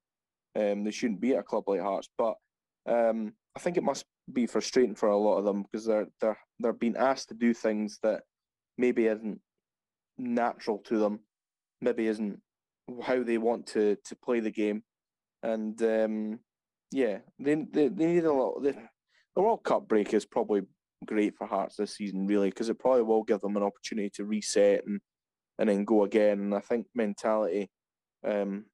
[0.57, 2.09] um, they shouldn't be at a club like Hearts.
[2.18, 2.35] But
[2.87, 6.38] um, I think it must be frustrating for a lot of them because they're they're
[6.59, 8.22] they're being asked to do things that
[8.76, 9.40] maybe isn't
[10.18, 11.20] natural to them,
[11.81, 12.40] maybe isn't
[13.03, 14.83] how they want to to play the game,
[15.42, 16.38] and um,
[16.90, 18.62] yeah, they, they they need a lot.
[18.62, 18.75] The,
[19.35, 20.62] the World Cup break is probably
[21.05, 24.25] great for Hearts this season, really, because it probably will give them an opportunity to
[24.25, 25.01] reset and
[25.59, 26.40] and then go again.
[26.40, 27.71] And I think mentality
[28.27, 28.66] um,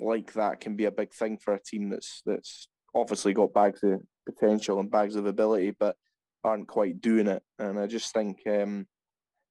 [0.00, 3.82] like that can be a big thing for a team that's that's obviously got bags
[3.82, 5.96] of potential and bags of ability, but
[6.44, 7.42] aren't quite doing it.
[7.58, 8.86] And I just think um,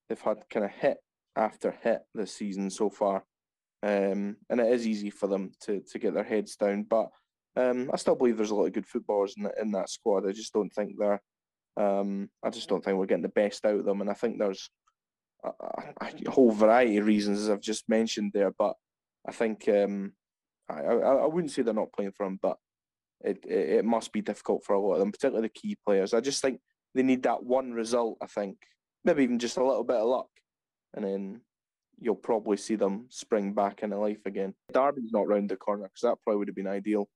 [0.08, 0.98] they've had kind of hit
[1.36, 3.24] after hit this season so far,
[3.82, 6.84] um, and it is easy for them to to get their heads down.
[6.84, 7.08] But
[7.56, 10.26] um, I still believe there's a lot of good footballers in, the, in that squad.
[10.26, 11.20] I just don't think they're.
[11.76, 14.38] Um, I just don't think we're getting the best out of them, and I think
[14.38, 14.70] there's
[15.44, 15.50] a,
[16.00, 18.52] a whole variety of reasons as I've just mentioned there.
[18.56, 18.74] But
[19.26, 20.12] I think um,
[20.68, 22.56] I, I, I wouldn't say they're not playing for them, but
[23.22, 26.14] it, it, it must be difficult for a lot of them, particularly the key players.
[26.14, 26.60] I just think
[26.94, 28.18] they need that one result.
[28.20, 28.58] I think
[29.04, 30.28] maybe even just a little bit of luck,
[30.94, 31.40] and then
[32.02, 34.54] you'll probably see them spring back into life again.
[34.72, 37.08] Derby's not round the corner because that probably would have been ideal.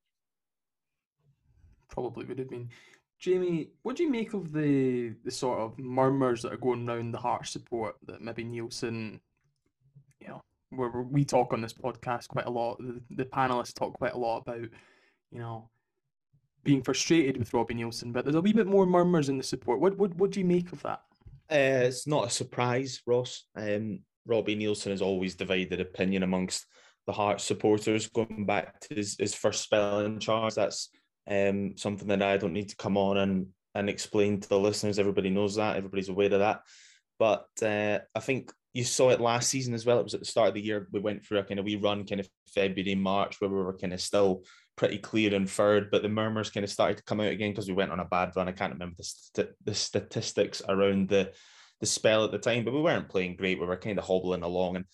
[1.88, 2.68] Probably would have been.
[3.18, 7.12] Jamie, what do you make of the the sort of murmurs that are going around
[7.12, 9.20] the Heart support that maybe Neilson,
[10.20, 12.78] you know, where we talk on this podcast quite a lot.
[12.78, 14.68] The, the panelists talk quite a lot about,
[15.30, 15.70] you know,
[16.62, 19.80] being frustrated with Robbie Neilson, but there's a wee bit more murmurs in the support.
[19.80, 21.00] What what what do you make of that?
[21.50, 23.44] Uh, it's not a surprise, Ross.
[23.56, 26.66] Um, Robbie Neilson has always divided opinion amongst
[27.06, 28.08] the Hearts supporters.
[28.08, 30.90] Going back to his, his first spell in charge, that's
[31.30, 34.98] um, something that I don't need to come on and and explain to the listeners.
[34.98, 35.76] Everybody knows that.
[35.76, 36.60] Everybody's aware of that.
[37.18, 39.98] But uh, I think you saw it last season as well.
[39.98, 40.88] It was at the start of the year.
[40.92, 43.76] We went through a kind of wee run, kind of February, March, where we were
[43.76, 44.44] kind of still
[44.76, 47.68] pretty clear and third, but the murmurs kind of started to come out again because
[47.68, 48.48] we went on a bad run.
[48.48, 51.32] I can't remember the, st- the statistics around the
[51.80, 53.60] the spell at the time, but we weren't playing great.
[53.60, 54.84] We were kind of hobbling along, and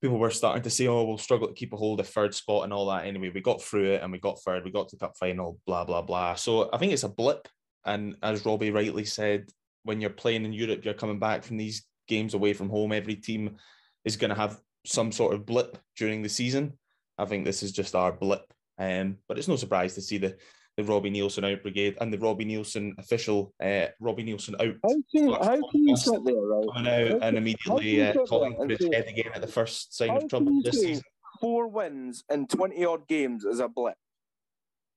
[0.00, 2.64] people were starting to say, "Oh, we'll struggle to keep a hold of third spot
[2.64, 4.64] and all that." Anyway, we got through it and we got third.
[4.64, 5.58] We got to the cup final.
[5.66, 6.34] Blah blah blah.
[6.34, 7.48] So I think it's a blip,
[7.84, 9.48] and as Robbie rightly said,
[9.84, 12.92] when you're playing in Europe, you're coming back from these games away from home.
[12.92, 13.56] Every team
[14.04, 16.78] is going to have some sort of blip during the season.
[17.18, 20.36] I think this is just our blip um, but it's no surprise to see the
[20.76, 24.74] the Robbie Neilson out brigade and the Robbie Neilson official uh, Robbie Neilson out.
[24.82, 26.66] How can, how can you sit there, right?
[26.74, 30.28] Coming out and immediately uh, calling for his head again at the first sign of
[30.28, 31.02] trouble this season.
[31.40, 33.96] Four wins in 20 odd games is a blip.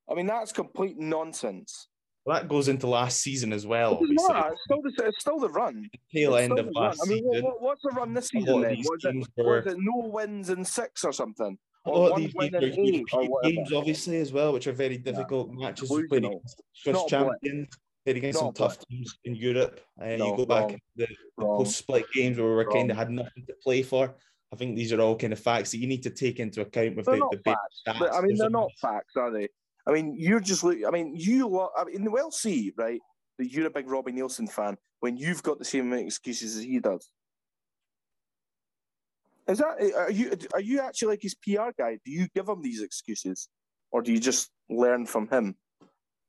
[0.09, 1.87] I mean, that's complete nonsense.
[2.25, 3.99] Well, that goes into last season as well.
[4.01, 5.87] It's, not, it's, still, the, it's still the run.
[5.91, 7.43] The tail end of last I mean, season.
[7.43, 8.77] What, what's the run this season then?
[8.77, 9.57] Was it, were...
[9.57, 11.57] was it no wins in six or something?
[11.89, 15.67] Lot of these games are European games, obviously, as well, which are very difficult yeah.
[15.67, 15.89] matches.
[15.89, 17.67] Played against Swiss champions,
[18.03, 19.79] played against some tough teams in Europe.
[19.99, 23.09] Uh, no, you go back the, the post-split games where we were kind of had
[23.09, 24.15] nothing to play for.
[24.53, 26.95] I think these are all kind of facts that you need to take into account
[26.95, 27.81] with they're the, the facts.
[27.87, 28.13] Stats.
[28.13, 29.49] I mean, they're not facts, are they?
[29.87, 30.63] I mean, you're just.
[30.63, 31.59] I mean, you.
[31.77, 33.01] I mean, we'll see, right?
[33.37, 36.79] That you're a big Robbie Neilson fan when you've got the same excuses as he
[36.79, 37.09] does.
[39.47, 41.99] Is that eh, are you are you actually like his PR guy?
[42.03, 43.47] Do you give him these excuses,
[43.91, 45.55] or do you just learn from him?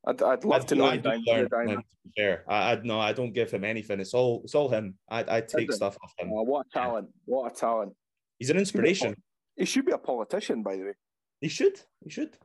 [0.07, 0.87] I'd, I'd love I to know.
[0.87, 3.64] I do learn from him, to be fair, I, I no, I don't give him
[3.64, 4.00] anything.
[4.00, 4.96] It's all it's all him.
[5.11, 6.31] I, I take stuff off him.
[6.33, 7.09] Oh, what a talent!
[7.24, 7.94] What a talent!
[8.38, 9.16] He's an inspiration.
[9.57, 10.92] He should be a politician, by the way.
[11.40, 11.81] He should.
[12.05, 12.37] He should.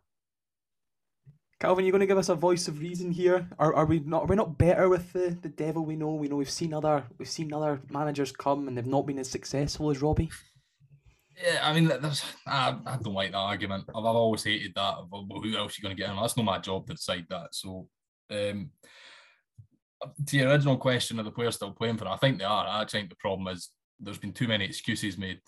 [1.59, 3.47] Calvin, you're going to give us a voice of reason here.
[3.59, 4.23] Are, are we not?
[4.23, 6.15] Are we not better with the, the devil we know?
[6.15, 9.29] We know we've seen other we've seen other managers come and they've not been as
[9.29, 10.31] successful as Robbie.
[11.37, 13.85] Yeah, I mean, there's, I, I don't like that argument.
[13.89, 14.95] I've, I've always hated that.
[15.09, 16.15] Well, who else are you going to get in?
[16.15, 17.55] That's not my job to decide that.
[17.55, 17.87] So,
[18.29, 18.71] um,
[20.25, 22.11] to your original question, are the players still playing for it?
[22.11, 22.67] I think they are.
[22.67, 25.39] I think the problem is there's been too many excuses made,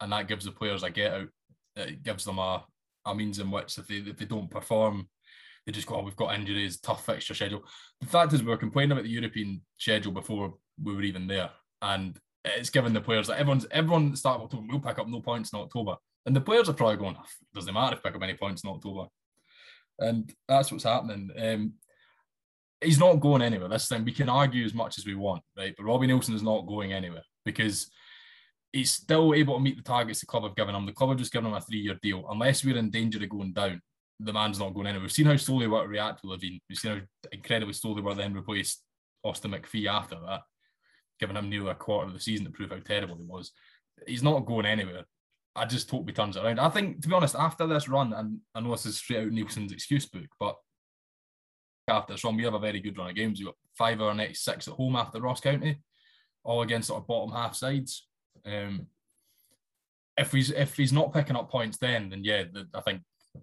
[0.00, 1.28] and that gives the players a get out.
[1.76, 2.64] It gives them a,
[3.06, 5.08] a means in which if they if they don't perform,
[5.64, 7.62] they just go, oh, we've got injuries, tough fixture schedule.
[8.00, 11.50] The fact is, we are complaining about the European schedule before we were even there,
[11.80, 15.20] and it's given the players that everyone's everyone start of October will pick up no
[15.20, 17.24] points in October, and the players are probably going, oh,
[17.54, 19.08] doesn't matter if pick up any points in October,
[19.98, 21.30] and that's what's happening.
[21.38, 21.74] Um,
[22.80, 24.04] he's not going anywhere this time.
[24.04, 25.74] We can argue as much as we want, right?
[25.76, 27.90] But Robbie Neilson is not going anywhere because
[28.72, 30.86] he's still able to meet the targets the club have given him.
[30.86, 32.24] The club have just given him a three-year deal.
[32.30, 33.82] Unless we're in danger of going down,
[34.18, 35.02] the man's not going anywhere.
[35.02, 36.60] We've seen how slowly what react have been.
[36.68, 37.00] We've seen how
[37.32, 38.82] incredibly slowly we're then replaced
[39.24, 40.42] Austin MacPhee after that,
[41.20, 43.52] giving him nearly a quarter of the season to prove how terrible he was.
[44.06, 45.04] He's not going anywhere.
[45.54, 46.58] I just hope he turns it around.
[46.58, 49.32] I think, to be honest, after this run, and I know this is straight out
[49.32, 50.56] Neilson's excuse book, but
[51.88, 53.38] after this run, we have a very good run of games.
[53.38, 55.82] We've got five next six at home after Ross County,
[56.44, 58.06] all against sort of bottom half sides.
[58.46, 58.86] Um,
[60.16, 63.02] if he's if he's not picking up points, then then yeah, the, I think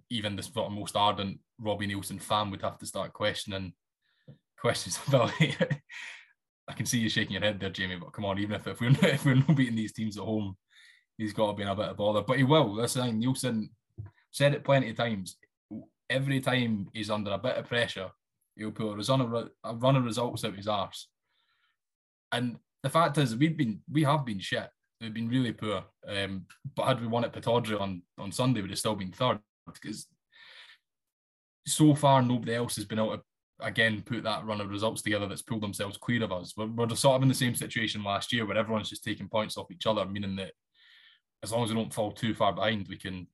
[0.10, 3.74] even the sort of most ardent Robbie Nielsen fan would have to start questioning
[4.60, 5.32] questions about
[6.68, 7.96] I can see you shaking your head there, Jamie.
[7.96, 10.24] But come on, even if, if we're not, if we're not beating these teams at
[10.24, 10.56] home,
[11.18, 12.22] he's got to be in a bit of bother.
[12.22, 12.76] But he will.
[12.76, 13.22] That's the thing.
[13.22, 13.70] Neilson
[14.32, 15.38] said it plenty of times.
[16.10, 18.10] Every time he's under a bit of pressure,
[18.56, 21.08] he'll put a run of, a run of results out his arse.
[22.32, 24.70] And the fact is, we've been we have been shit.
[25.02, 25.84] We've been really poor.
[26.08, 29.40] Um, but had we won at Pittodrie on on Sunday, we'd have still been third
[29.66, 30.08] because
[31.66, 33.24] so far nobody else has been able to
[33.60, 36.54] again put that run of results together that's pulled themselves clear of us.
[36.56, 39.58] We're, we're sort of in the same situation last year where everyone's just taking points
[39.58, 40.52] off each other, meaning that
[41.44, 43.28] as long as we don't fall too far behind, we can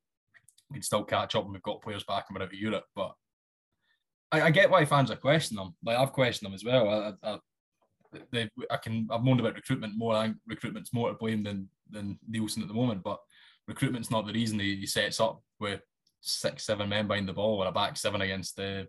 [0.69, 2.85] we can still catch up and we've got players back and we're out of Europe.
[2.95, 3.13] But
[4.31, 5.75] I, I get why fans are questioning them.
[5.83, 7.15] Like I've questioned them as well.
[7.23, 7.39] I, I,
[8.31, 10.15] they, I can I've moaned about recruitment more.
[10.15, 13.03] I think recruitment's more to blame than than Neilson at the moment.
[13.03, 13.19] But
[13.67, 15.81] recruitment's not the reason he, he sets up with
[16.21, 18.87] six, seven men behind the ball or a back seven against the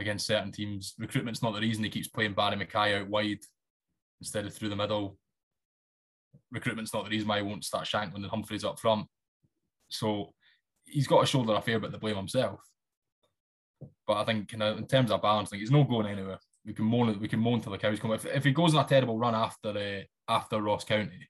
[0.00, 0.94] against certain teams.
[0.98, 3.40] Recruitment's not the reason he keeps playing Barrie McKay out wide
[4.20, 5.18] instead of through the middle.
[6.50, 9.06] Recruitment's not the reason why he won't start Shankland and Humphrys up front.
[9.88, 10.32] So
[10.84, 12.60] he's got to shoulder a fair bit of the blame himself.
[14.06, 16.38] But I think in terms of balance, like he's not going anywhere.
[16.66, 18.12] We can moan we can moan till the cows come.
[18.12, 21.28] If, if he goes on a terrible run after uh, after Ross County,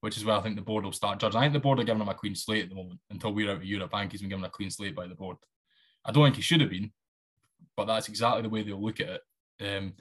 [0.00, 1.38] which is where I think the board will start judging.
[1.38, 3.50] I think the board are giving him a clean slate at the moment until we're
[3.50, 3.94] out of Europe.
[3.94, 5.36] I think he's been given a clean slate by the board.
[6.04, 6.90] I don't think he should have been,
[7.76, 9.22] but that's exactly the way they'll look at it.
[9.60, 9.94] Um,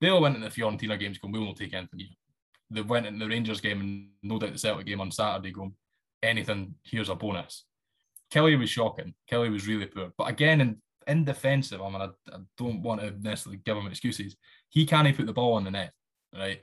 [0.00, 2.08] they all went in the Fiorentina games going, we won't take anything here.
[2.70, 5.74] They went in the Rangers game and no doubt the Celtic game on Saturday going,
[6.22, 7.64] anything, here's a bonus.
[8.30, 9.14] Kelly was shocking.
[9.28, 10.12] Kelly was really poor.
[10.16, 10.76] But again, in,
[11.06, 14.36] in defensive, I mean, I, I don't want to necessarily give him excuses.
[14.68, 15.92] He can't put the ball in the net,
[16.36, 16.60] right?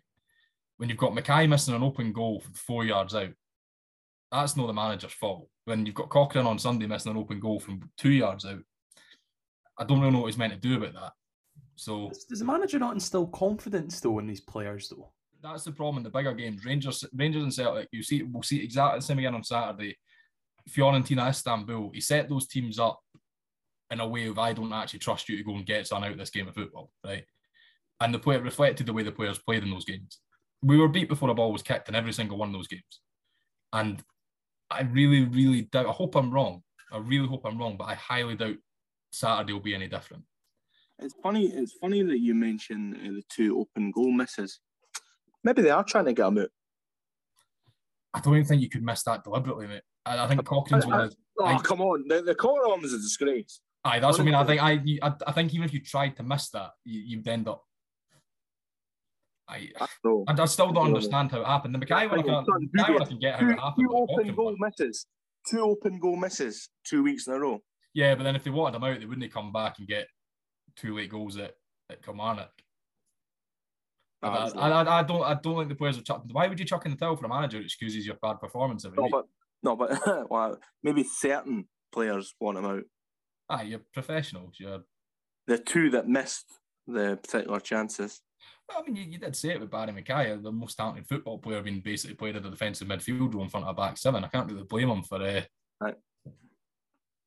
[0.77, 3.29] when you've got McKay missing an open goal from four yards out,
[4.31, 5.47] that's not the manager's fault.
[5.65, 8.59] When you've got Cochrane on Sunday missing an open goal from two yards out,
[9.77, 11.11] I don't really know what he's meant to do about that.
[11.75, 15.11] So does the manager not instill confidence though in these players though?
[15.43, 16.65] That's the problem in the bigger games.
[16.65, 17.89] Rangers, Rangers and Celtic.
[17.91, 19.97] You see, we'll see exactly the same again on Saturday.
[20.69, 21.91] Fiorentina, Istanbul.
[21.93, 22.99] He set those teams up
[23.91, 26.17] in a way of I don't actually trust you to go and get son out
[26.17, 27.25] this game of football, right?
[28.01, 30.19] And the player reflected the way the players played in those games
[30.65, 33.01] we were beat before the ball was kicked in every single one of those games.
[33.71, 34.01] And
[34.71, 36.63] I really, really doubt, I hope I'm wrong.
[36.91, 38.55] I really hope I'm wrong, but I highly doubt
[39.19, 40.23] Saturday will be any different.
[40.99, 41.47] It's funny.
[41.47, 44.59] It's funny that you mention uh, the two open goal misses.
[45.43, 46.49] Maybe they are trying to get them out.
[48.13, 49.81] I don't even think you could miss that deliberately, mate.
[50.05, 51.11] I, I think Cochrane's one.
[51.39, 52.05] Oh, I, come on!
[52.07, 53.59] The, the corner one was a disgrace.
[53.83, 54.35] Aye, that's what I mean.
[54.35, 57.27] I think I, I, I think even if you tried to miss that, you, you'd
[57.27, 57.63] end up
[59.47, 59.87] I, I,
[60.27, 61.75] I, still don't understand how it happened.
[61.75, 63.87] The McKay one, I can, McKay one can get how it happened.
[63.87, 65.05] Two open goal misses.
[65.47, 67.61] Two open goal misses two weeks in a row.
[67.95, 70.07] Yeah, but then if they wanted them out, they wouldn't have come back and get
[70.75, 71.53] two late goals at,
[71.89, 72.51] at Kilmarnock.
[74.21, 76.29] I, I, I, don't I don't think the players are chucking.
[76.31, 78.83] Why would you chuck in the towel for a manager who excuses your bad performance
[78.83, 79.11] every no, week?
[79.11, 79.25] But,
[79.63, 82.83] no, but well, maybe certain players want them out.
[83.49, 84.55] Ah, you're professionals.
[84.59, 84.81] You're
[85.47, 86.45] the two that missed
[86.87, 88.21] the particular chances.
[88.75, 91.61] I mean, you, you, did say it with Barrie McKay, the most talented football player,
[91.61, 94.23] being basically played at the defensive midfield role in front of a back seven.
[94.23, 95.41] I can't really blame him for uh,
[95.79, 95.95] right.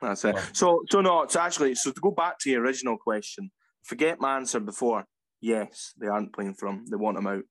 [0.01, 0.37] That's it.
[0.53, 3.51] So, so no, it's actually so to go back to the original question.
[3.83, 5.05] Forget my answer before.
[5.41, 6.85] Yes, they aren't playing for him.
[6.91, 7.45] They want him out.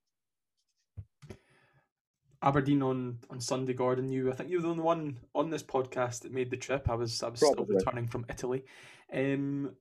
[2.41, 4.11] Aberdeen on on Sunday, Gordon.
[4.11, 6.89] You, I think you were the only one on this podcast that made the trip.
[6.89, 8.63] I was, I was still returning from Italy.
[9.11, 9.75] Um,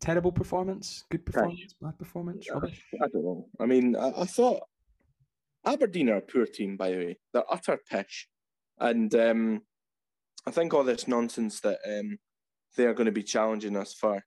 [0.00, 2.82] terrible performance, good performance, bad performance, rubbish.
[3.02, 3.48] I don't know.
[3.58, 4.60] I mean, I, I thought
[5.64, 7.18] Aberdeen are a poor team, by the way.
[7.32, 8.28] They're utter pish.
[8.78, 9.62] And um,
[10.46, 12.18] I think all this nonsense that um,
[12.76, 14.22] they're going to be challenging us for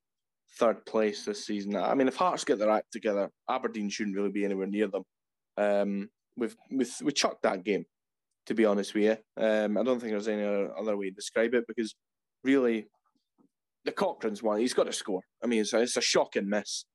[0.58, 1.76] third place this season.
[1.76, 5.04] I mean, if Hearts get their act together, Aberdeen shouldn't really be anywhere near them.
[5.58, 7.86] Um, we've, we've, we chucked that game,
[8.48, 9.44] to be honest with you.
[9.44, 11.96] Um, I don't think there's any other, other way to describe it because
[12.44, 12.88] really,
[13.86, 15.22] the Cochrane's one, he's got to score.
[15.44, 16.86] I mean, it's a, it's a shocking miss.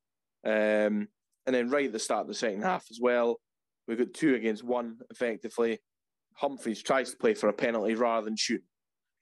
[0.45, 1.09] Um,
[1.47, 3.39] and then right at the start of the second half as well,
[3.87, 5.79] we've got two against one effectively.
[6.41, 8.63] Humphrys tries to play for a penalty rather than shoot.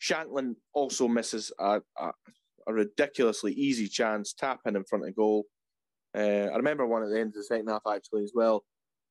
[0.00, 2.10] Shankland also misses a, a,
[2.66, 5.44] a ridiculously easy chance, tap in in front of goal.
[6.16, 8.64] Uh, I remember one at the end of the second half actually as well,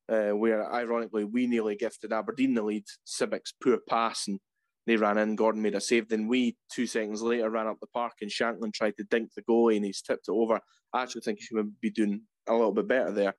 [0.10, 2.84] uh, where ironically we nearly gifted Aberdeen the lead.
[3.06, 4.39] Sibbick's poor pass and
[4.86, 5.36] they ran in.
[5.36, 6.10] Gordon made a save.
[6.10, 9.43] Then we two seconds later ran up the park and Shankland tried to dink the
[9.43, 10.60] goalie and he's tipped it over.
[10.93, 13.36] I actually think he should be doing a little bit better there.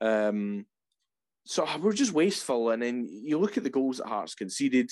[0.00, 0.66] Um,
[1.46, 2.70] so we're just wasteful.
[2.70, 4.90] And then you look at the goals that Hearts conceded.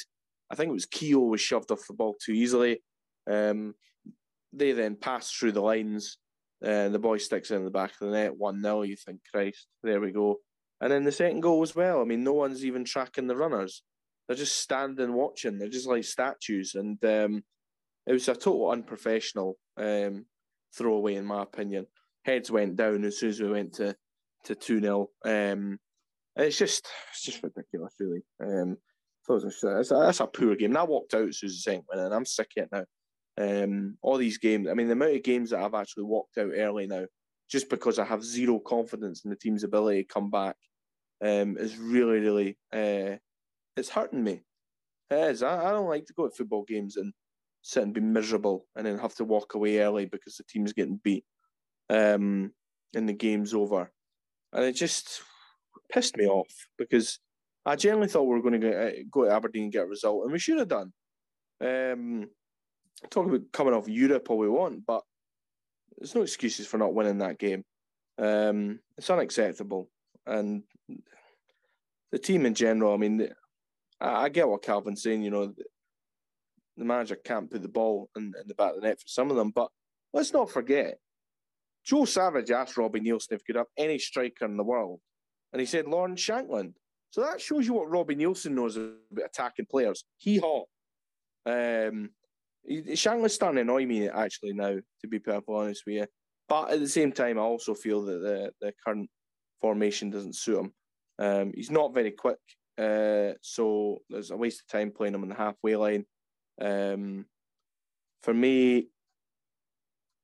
[0.50, 2.82] I think it was Keogh was shoved off the ball too easily.
[3.30, 3.74] Um,
[4.52, 6.18] they then pass through the lines.
[6.62, 8.82] and the boy sticks in the back of the net, 1 0.
[8.82, 10.40] You think, Christ, there we go.
[10.80, 12.00] And then the second goal as well.
[12.00, 13.82] I mean, no one's even tracking the runners.
[14.26, 15.58] They're just standing watching.
[15.58, 16.74] They're just like statues.
[16.74, 17.42] And um,
[18.06, 20.26] it was a total unprofessional um,
[20.74, 21.86] throwaway, in my opinion.
[22.24, 23.94] Heads went down as soon as we went to
[24.44, 25.10] to 2 0.
[25.24, 25.78] Um,
[26.36, 28.22] it's just it's just ridiculous, really.
[28.40, 28.76] Um,
[29.28, 30.70] that's, a, that's a poor game.
[30.70, 32.12] And I walked out as soon as the in.
[32.12, 32.84] I'm sick of it now.
[33.40, 36.50] Um, all these games, I mean, the amount of games that I've actually walked out
[36.56, 37.04] early now,
[37.48, 40.56] just because I have zero confidence in the team's ability to come back,
[41.22, 43.16] um, is really, really, uh,
[43.76, 44.42] it's hurting me.
[45.10, 45.42] It is.
[45.42, 47.12] I, I don't like to go to football games and
[47.62, 51.00] sit and be miserable and then have to walk away early because the team's getting
[51.02, 51.24] beat
[51.90, 52.52] um,
[52.94, 53.90] and the game's over.
[54.52, 55.22] And it just
[55.92, 57.20] pissed me off because
[57.66, 59.86] I generally thought we were going to go, uh, go to Aberdeen and get a
[59.86, 60.92] result, and we should have done.
[61.60, 62.30] Um,
[63.10, 65.02] talk about coming off Europe all we want, but
[65.96, 67.64] there's no excuses for not winning that game.
[68.18, 69.88] Um, it's unacceptable,
[70.26, 70.62] and
[72.10, 72.94] the team in general.
[72.94, 73.28] I mean,
[74.00, 75.22] I, get what Calvin's saying.
[75.22, 75.64] You know, the,
[76.76, 79.30] the manager can't put the ball in, in the back of the net for some
[79.30, 79.70] of them, but
[80.12, 80.98] let's not forget.
[81.84, 85.00] Joe Savage asked Robbie Neilson if he could have any striker in the world,
[85.52, 86.74] and he said Lawrence Shankland.
[87.10, 90.04] So that shows you what Robbie Neilson knows about attacking players.
[90.18, 90.64] He haw.
[91.46, 92.10] Um,
[92.68, 96.06] Shankland's starting to annoy me actually now, to be perfectly honest with you.
[96.48, 99.08] But at the same time, I also feel that the, the current
[99.60, 100.72] formation doesn't suit him.
[101.18, 102.38] Um, he's not very quick,
[102.78, 106.04] uh, so there's a waste of time playing him on the halfway line.
[106.60, 107.26] Um,
[108.22, 108.88] for me,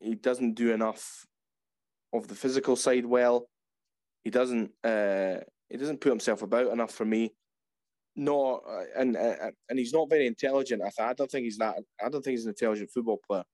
[0.00, 1.26] he doesn't do enough
[2.12, 3.48] of the physical side well.
[4.22, 4.70] He doesn't.
[4.82, 5.36] Uh,
[5.70, 7.32] he doesn't put himself about enough for me.
[8.16, 10.82] No, uh, and uh, and he's not very intelligent.
[10.82, 11.76] I, th- I don't think he's that.
[12.04, 13.44] I don't think he's an intelligent football player.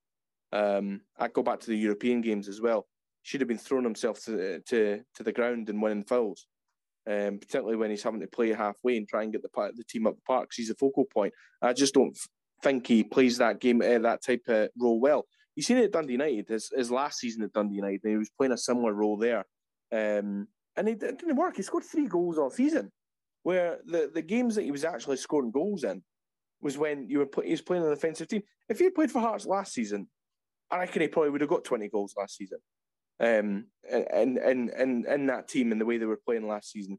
[0.52, 2.86] Um, I go back to the European games as well.
[3.22, 6.46] Should have been throwing himself to to to the ground and winning fouls,
[7.06, 10.06] um, particularly when he's having to play halfway and try and get the the team
[10.06, 10.48] up the park.
[10.50, 11.32] 'cause he's a focal point.
[11.62, 12.16] I just don't
[12.62, 15.26] think he plays that game uh, that type of role well.
[15.56, 16.48] You seen it at Dundee United.
[16.48, 19.44] His, his last season at Dundee United, he was playing a similar role there,
[19.92, 20.48] um,
[20.80, 21.56] and it, it didn't work.
[21.56, 22.90] He scored three goals all season
[23.42, 26.02] where the, the games that he was actually scoring goals in
[26.62, 28.42] was when you were play, he was playing an offensive team.
[28.70, 30.08] If he had played for Hearts last season,
[30.70, 32.58] I reckon he probably would have got 20 goals last season.
[33.20, 36.98] Um, and, and, and, in that team and the way they were playing last season.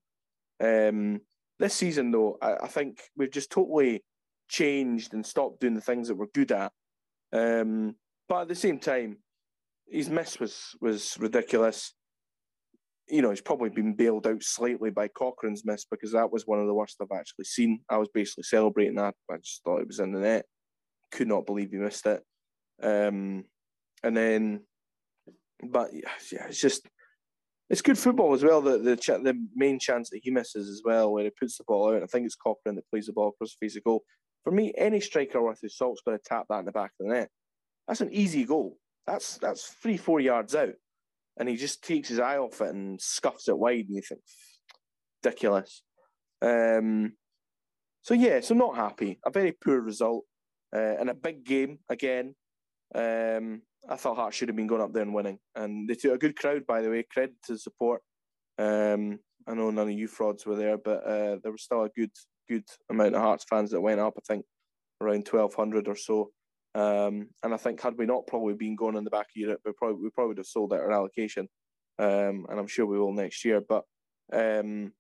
[0.60, 1.22] Um,
[1.58, 4.04] this season, though, I, I think we've just totally
[4.48, 6.72] changed and stopped doing the things that we're good at.
[7.34, 7.96] Um,
[8.30, 9.18] but at the same time,
[9.90, 11.94] his miss was was ridiculous
[13.12, 16.60] you know, he's probably been bailed out slightly by Cochrane's miss because that was one
[16.60, 17.82] of the worst I've actually seen.
[17.90, 19.16] I was basically celebrating that.
[19.30, 20.46] I just thought it was in the net.
[21.12, 22.24] Could not believe he missed it.
[22.82, 23.44] Um,
[24.02, 24.62] and then,
[25.62, 26.10] but yeah,
[26.48, 26.88] it's just
[27.70, 28.62] it's good football as well.
[28.62, 31.94] The the the main chance that he misses as well, where he puts the ball
[31.94, 32.04] out.
[32.04, 34.04] I think it's Cochrane that plays the ball across the face of goal.
[34.44, 37.08] For me, any striker worth his salt's going to tap that in the back of
[37.08, 37.30] the net.
[37.88, 38.78] That's an easy goal.
[39.06, 40.74] That's that's three four yards out
[41.42, 44.22] and he just takes his eye off it and scuffs it wide, and you think,
[45.24, 45.82] ridiculous.
[46.40, 47.14] Um,
[48.04, 49.20] so yeah, so not happy.
[49.26, 50.26] A very poor result.
[50.76, 52.36] uh, in a big game again.
[52.94, 56.14] Um, I thought Hearts should have been going up there and winning, and they took
[56.14, 57.04] a good crowd, by the way.
[57.04, 58.02] Credit to the support.
[58.58, 61.90] Um, I know none of you frauds were there, but uh, there was still a
[61.90, 62.12] good
[62.48, 64.14] good amount of Hearts fans that went up.
[64.18, 64.46] I think
[65.02, 66.32] around twelve hundred or so.
[66.74, 69.62] Um, and I think had we not probably been going in the back of Europe,
[69.66, 71.48] we probably we probably would have sold out our allocation.
[72.00, 73.62] Um, and I'm sure we will next year.
[73.62, 73.84] But
[74.32, 74.94] um,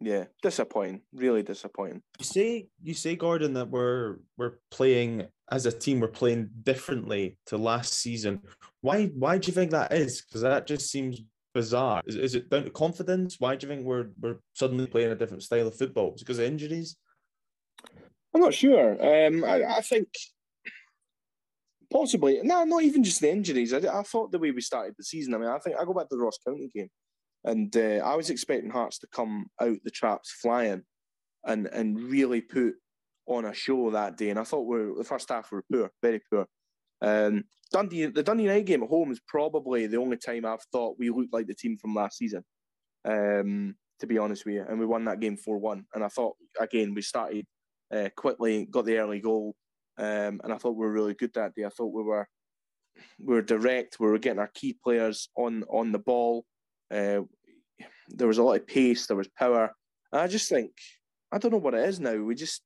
[0.00, 1.02] yeah, disappointing.
[1.12, 2.02] Really disappointing.
[2.18, 6.00] You say you say Gordon that we're we're playing as a team.
[6.00, 8.42] We're playing differently to last season.
[8.80, 10.22] Why why do you think that is?
[10.22, 11.20] Because that just seems
[11.54, 12.02] bizarre.
[12.06, 13.36] Is, is it down to confidence?
[13.40, 16.14] Why do you think we're we're suddenly playing a different style of football?
[16.14, 16.96] Is it because of injuries?
[18.34, 18.92] I'm not sure.
[18.92, 20.08] Um, I, I think
[21.94, 22.40] possibly.
[22.42, 23.72] No, not even just the injuries.
[23.72, 25.34] I, I thought the way we started the season.
[25.34, 26.90] I mean, I think I go back to the Ross County game,
[27.44, 30.82] and uh, I was expecting Hearts to come out the traps flying,
[31.44, 32.74] and and really put
[33.26, 34.30] on a show that day.
[34.30, 36.46] And I thought we the first half were poor, very poor.
[37.00, 40.96] Um, Dundee, the Dundee United game at home is probably the only time I've thought
[40.98, 42.44] we looked like the team from last season.
[43.04, 45.84] Um, to be honest with you, and we won that game four one.
[45.94, 47.46] And I thought again we started
[47.94, 49.54] uh, quickly, got the early goal,
[49.98, 51.64] um, and I thought we were really good that day.
[51.64, 52.28] I thought we were
[53.18, 53.98] we were direct.
[54.00, 56.44] We were getting our key players on on the ball.
[56.90, 57.22] Uh,
[58.08, 59.06] there was a lot of pace.
[59.06, 59.72] There was power.
[60.12, 60.72] And I just think
[61.32, 62.16] I don't know what it is now.
[62.16, 62.62] We just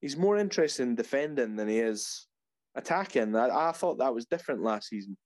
[0.00, 2.26] he's more interested in defending than he is
[2.74, 3.34] attacking.
[3.36, 5.16] I, I thought that was different last season.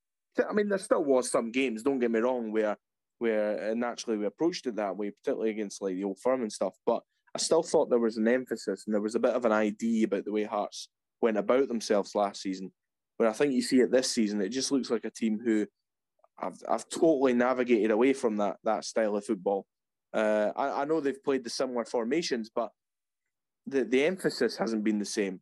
[0.48, 1.82] I mean, there still was some games.
[1.82, 2.76] Don't get me wrong, where
[3.18, 6.52] where uh, naturally we approached it that way, particularly against like the old firm and
[6.52, 6.74] stuff.
[6.84, 7.02] But
[7.34, 10.06] I still thought there was an emphasis and there was a bit of an idea
[10.06, 10.88] about the way Hearts
[11.22, 12.72] went about themselves last season.
[13.18, 15.66] But I think you see it this season, it just looks like a team who
[16.38, 19.66] I've, I've totally navigated away from that that style of football.
[20.12, 22.70] Uh, I, I know they've played the similar formations, but
[23.66, 25.40] the, the emphasis hasn't been the same.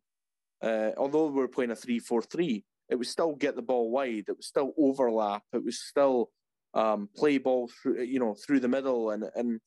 [0.61, 3.89] Uh, although we we're playing a 3 4 3, it was still get the ball
[3.89, 6.29] wide, it was still overlap, it was still
[6.73, 9.59] um, play ball through, you know, through the middle, and, and,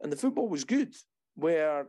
[0.00, 0.94] and the football was good.
[1.34, 1.86] Where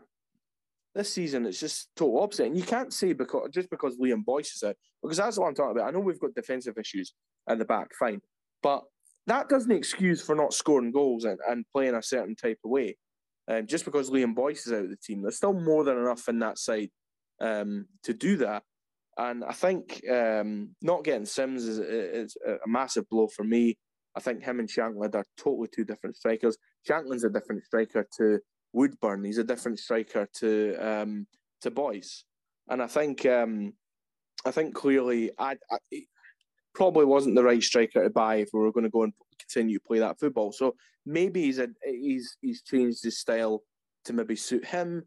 [0.96, 2.48] this season, it's just total opposite.
[2.48, 5.56] And you can't say because just because Liam Boyce is out, because that's what I'm
[5.56, 5.88] talking about.
[5.88, 7.14] I know we've got defensive issues
[7.48, 8.22] at the back, fine,
[8.62, 8.84] but
[9.28, 12.98] that doesn't excuse for not scoring goals and, and playing a certain type of way.
[13.48, 16.28] Um, just because Liam Boyce is out of the team, there's still more than enough
[16.28, 16.90] in that side
[17.42, 18.64] um, to do that.
[19.18, 23.78] And I think um, not getting Simms is, is a massive blow for me.
[24.16, 26.58] I think him and Shankland are totally two different strikers.
[26.88, 28.40] Shankland's a different striker to
[28.74, 29.24] Woodburn.
[29.24, 31.28] He's a different striker to um,
[31.62, 32.24] to Boyce,
[32.70, 33.74] and I think um,
[34.46, 35.78] I think clearly I, I
[36.74, 39.78] probably wasn't the right striker to buy if we were going to go and continue
[39.78, 40.52] to play that football.
[40.52, 43.64] So maybe he's a, he's he's changed his style
[44.06, 45.04] to maybe suit him.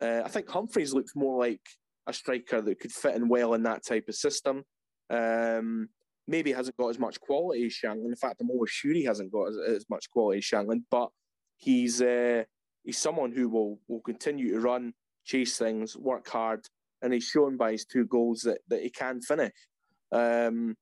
[0.00, 1.60] Uh, I think Humphrys looks more like
[2.06, 4.64] a striker that could fit in well in that type of system.
[5.10, 5.88] Um,
[6.26, 8.06] maybe hasn't got as much quality as Shankland.
[8.06, 11.10] In fact, I'm almost sure he hasn't got as, as much quality as Shankland, but
[11.56, 12.44] he's uh,
[12.84, 14.92] he's someone who will will continue to run,
[15.24, 16.66] chase things, work hard,
[17.02, 19.52] and he's shown by his two goals that, that he can finish.
[20.12, 20.76] Um,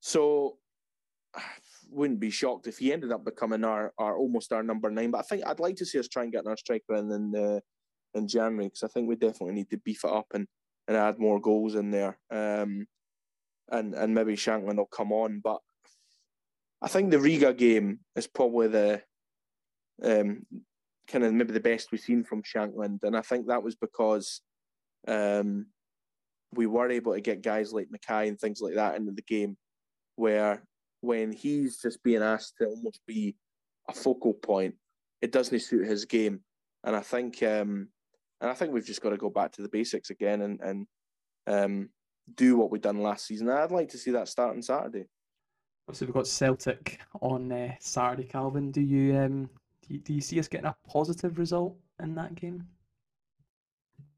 [0.00, 0.58] so
[1.34, 1.42] I
[1.90, 5.10] wouldn't be shocked if he ended up becoming our, our almost our number nine.
[5.10, 7.36] But I think I'd like to see us try and get our striker in in,
[7.36, 7.60] uh,
[8.14, 10.46] in January because I think we definitely need to beef it up and,
[10.88, 12.18] and add more goals in there.
[12.30, 12.86] Um,
[13.70, 15.60] and and maybe Shankland will come on, but
[16.82, 19.02] I think the Riga game is probably the
[20.02, 20.44] um,
[21.08, 24.40] kind of maybe the best we've seen from Shankland, and I think that was because
[25.08, 25.66] um,
[26.54, 29.56] we were able to get guys like McKay and things like that into the game,
[30.16, 30.62] where
[31.00, 33.36] when he's just being asked to almost be
[33.88, 34.74] a focal point,
[35.20, 36.40] it doesn't suit his game,
[36.84, 37.88] and I think um,
[38.40, 40.86] and I think we've just got to go back to the basics again and and
[41.46, 41.88] um,
[42.34, 43.48] do what we've done last season.
[43.48, 45.06] I'd like to see that start on Saturday.
[45.92, 48.70] So we've got Celtic on uh, Saturday, Calvin.
[48.70, 49.50] Do you um,
[49.86, 52.66] do you, do you see us getting a positive result in that game?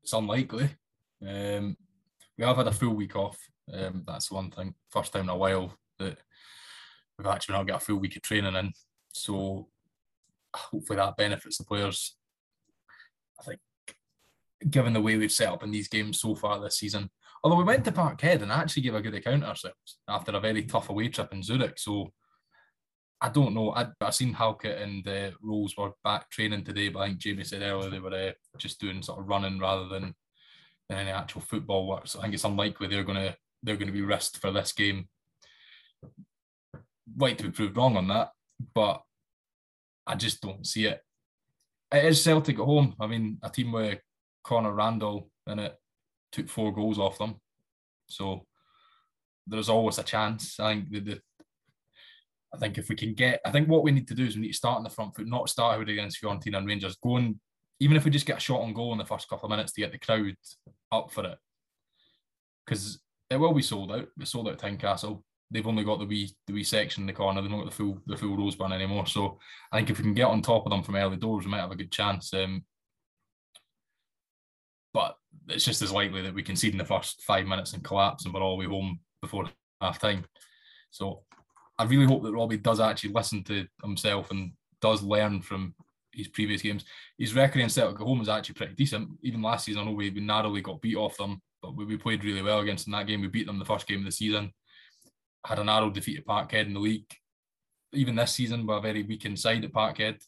[0.03, 0.71] It's unlikely.
[1.27, 1.77] Um,
[2.37, 3.39] we have had a full week off.
[3.73, 4.75] Um, that's one thing.
[4.91, 6.19] First time in a while that
[7.17, 8.73] we've actually not got a full week of training in.
[9.13, 9.69] So
[10.55, 12.17] hopefully that benefits the players.
[13.41, 13.61] I think,
[14.71, 17.11] given the way we've set up in these games so far this season,
[17.43, 20.65] although we went to Parkhead and actually gave a good account ourselves after a very
[20.65, 21.79] tough away trip in Zurich.
[21.79, 22.13] So
[23.25, 23.71] I don't know.
[23.71, 27.45] I I seen Halkett and uh, Rowles were back training today, but I think Jamie
[27.45, 30.15] said earlier they were uh, just doing sort of running rather than,
[30.91, 32.07] than any actual football work.
[32.07, 35.09] So I think it's unlikely they're gonna they're gonna be risked for this game.
[37.17, 38.29] Like to be proved wrong on that,
[38.75, 39.01] but
[40.07, 41.01] I just don't see it.
[41.91, 42.95] It is Celtic at home.
[43.01, 44.01] I mean, a team with
[44.43, 45.75] Connor Randall in it
[46.31, 47.37] took four goals off them.
[48.07, 48.45] So
[49.47, 50.61] there's always a chance.
[50.61, 51.21] I think the, the
[52.55, 54.43] I think if we can get, I think what we need to do is we
[54.43, 56.97] need to start on the front foot, not start out against Fiorentina and Rangers.
[56.97, 57.41] Going,
[57.81, 59.73] even if we just get a shot on goal in the first couple of minutes
[59.73, 60.37] to get the crowd
[60.93, 61.39] up for it,
[62.65, 63.01] because
[63.31, 64.09] it will be sold out.
[64.21, 65.23] It's sold out at Tynecastle.
[65.51, 67.43] They've only got the wee the wee section in the corner.
[67.43, 69.07] They've not got the full the full Roseburn anymore.
[69.07, 69.39] So
[69.71, 71.61] I think if we can get on top of them from early doors, we might
[71.61, 72.33] have a good chance.
[72.33, 72.65] Um,
[74.93, 75.17] but
[75.49, 78.33] it's just as likely that we concede in the first five minutes and collapse, and
[78.33, 79.49] we're all the way home before
[79.81, 80.25] half time.
[80.91, 81.25] So
[81.79, 85.75] I really hope that Robbie does actually listen to himself and does learn from
[86.13, 86.85] his previous games.
[87.19, 89.09] His record in Celtic at home is actually pretty decent.
[89.23, 92.25] Even last season, I know we, narrowly got beat off them, but we, we played
[92.25, 93.21] really well against them that game.
[93.21, 94.53] We beat them the first game of the season.
[95.45, 97.11] Had a narrow defeat at Parkhead in the league.
[97.93, 100.15] Even this season, we're a very weak inside at Parkhead.
[100.15, 100.23] It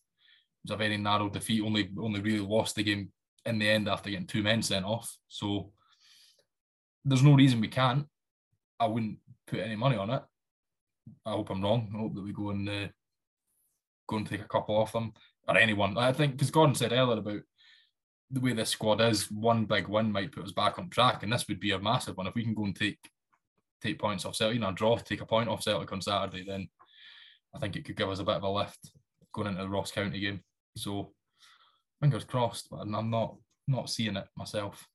[0.65, 1.63] was a very narrow defeat.
[1.63, 3.11] Only only really lost the game
[3.45, 5.17] in the end after getting two men sent off.
[5.29, 5.73] So
[7.05, 8.07] there's no reason we can't.
[8.79, 10.23] I wouldn't put any money on it.
[11.25, 11.91] I hope I'm wrong.
[11.95, 12.89] I hope that we go and uh,
[14.09, 15.13] go and take a couple off them
[15.49, 15.97] or anyone.
[15.99, 17.41] I think because Gordon said earlier about
[18.31, 21.33] the way this squad is, one big win might put us back on track, and
[21.33, 22.99] this would be a massive one if we can go and take
[23.83, 26.45] take points off Celtic, you know, draw, take a point off Celtic on Saturday.
[26.47, 26.69] Then
[27.55, 28.91] I think it could give us a bit of a lift
[29.33, 30.41] going into the Ross County game.
[30.77, 31.13] So
[32.01, 33.37] fingers crossed, but I'm not
[33.69, 34.87] not seeing it myself.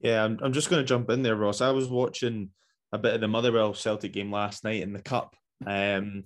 [0.00, 1.60] Yeah, I'm, I'm just going to jump in there, Ross.
[1.60, 2.50] I was watching
[2.92, 5.36] a bit of the Motherwell Celtic game last night in the Cup.
[5.66, 6.24] Um,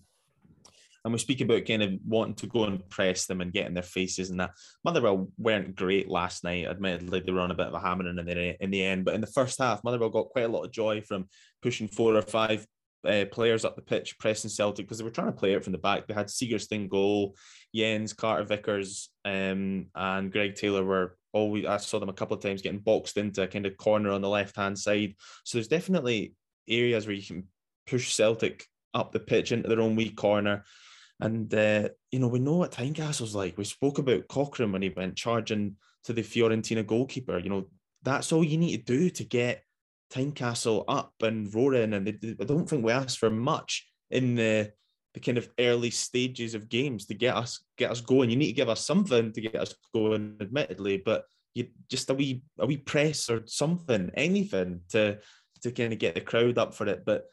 [1.05, 3.75] and we speak about kind of wanting to go and press them and get in
[3.75, 4.53] their faces and that.
[4.85, 6.67] Motherwell weren't great last night.
[6.67, 9.15] Admittedly, they were on a bit of a hammering in the in the end, but
[9.15, 11.29] in the first half, Motherwell got quite a lot of joy from
[11.61, 12.67] pushing four or five
[13.07, 15.73] uh, players up the pitch, pressing Celtic because they were trying to play it from
[15.73, 16.07] the back.
[16.07, 17.37] They had Segerstein goal,
[17.75, 21.67] Jenz, Carter Vickers, um, and Greg Taylor were always.
[21.67, 24.23] I saw them a couple of times getting boxed into a kind of corner on
[24.23, 25.15] the left hand side.
[25.45, 26.33] So there's definitely
[26.69, 27.49] areas where you can
[27.87, 30.65] push Celtic up the pitch into their own weak corner.
[31.21, 33.57] And uh, you know, we know what Tynecastle's like.
[33.57, 37.39] We spoke about Cochrane when he went charging to the Fiorentina goalkeeper.
[37.39, 37.65] You know,
[38.03, 39.62] that's all you need to do to get
[40.12, 41.95] Tynecastle up and roaring.
[41.95, 44.73] And they, I don't think we asked for much in the
[45.15, 48.31] the kind of early stages of games to get us get us going.
[48.31, 52.15] You need to give us something to get us going, admittedly, but you just a
[52.15, 55.19] wee a wee press or something, anything to
[55.65, 57.05] to kind of get the crowd up for it.
[57.05, 57.25] But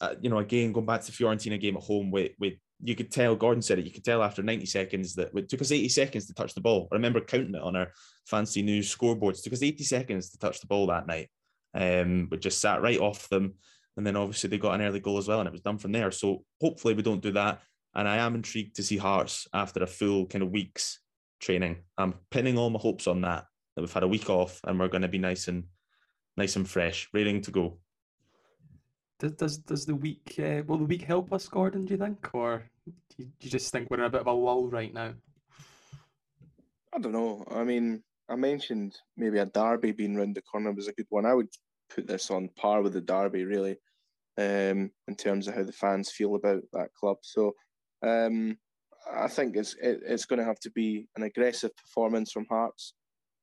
[0.00, 2.94] uh, you know, again, going back to the Fiorentina game at home, with with you
[2.94, 3.86] could tell Gordon said it.
[3.86, 6.60] You could tell after 90 seconds that it took us 80 seconds to touch the
[6.60, 6.86] ball.
[6.92, 7.92] I remember counting it on our
[8.26, 9.38] fancy new scoreboards.
[9.38, 11.28] It took us 80 seconds to touch the ball that night.
[11.74, 13.54] Um, but just sat right off them.
[13.96, 15.90] And then obviously they got an early goal as well, and it was done from
[15.90, 16.12] there.
[16.12, 17.62] So hopefully we don't do that.
[17.96, 21.00] And I am intrigued to see Hearts after a full kind of week's
[21.40, 21.78] training.
[21.96, 23.46] I'm pinning all my hopes on that.
[23.74, 25.64] That we've had a week off and we're going to be nice and
[26.38, 27.76] nice and fresh, ready to go.
[29.18, 31.84] Does does does the week uh, will the week help us, Gordon?
[31.84, 34.28] Do you think, or do you, do you just think we're in a bit of
[34.28, 35.12] a lull right now?
[36.94, 37.44] I don't know.
[37.50, 41.26] I mean, I mentioned maybe a derby being round the corner was a good one.
[41.26, 41.48] I would
[41.94, 43.76] put this on par with the derby, really,
[44.38, 47.18] um, in terms of how the fans feel about that club.
[47.22, 47.54] So,
[48.06, 48.56] um,
[49.12, 52.94] I think it's it, it's going to have to be an aggressive performance from Hearts.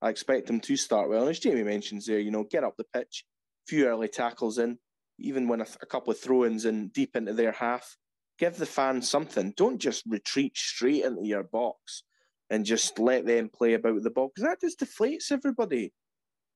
[0.05, 1.21] I expect them to start well.
[1.21, 3.25] And as Jamie mentions there, you know, get up the pitch,
[3.67, 4.77] few early tackles in,
[5.17, 7.97] even when a, a couple of throw-ins in deep into their half,
[8.37, 9.51] give the fans something.
[9.57, 12.03] Don't just retreat straight into your box
[12.51, 15.91] and just let them play about the ball because that just deflates everybody.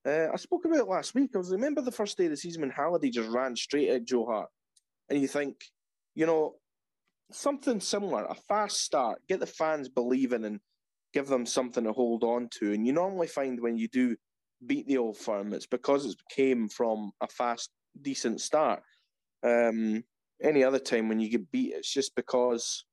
[0.07, 1.31] Uh, I spoke about last week.
[1.33, 4.05] I was remember the first day of the season when Halliday just ran straight at
[4.05, 4.49] Joe Hart,
[5.09, 5.55] and you think,
[6.13, 6.53] you know,
[7.31, 10.59] something similar, a fast start, get the fans believing and
[11.13, 12.73] give them something to hold on to.
[12.73, 14.15] And you normally find when you do
[14.65, 17.69] beat the old firm, it's because it came from a fast
[18.01, 18.81] decent start.
[19.43, 20.03] Um,
[20.41, 22.85] any other time when you get beat, it's just because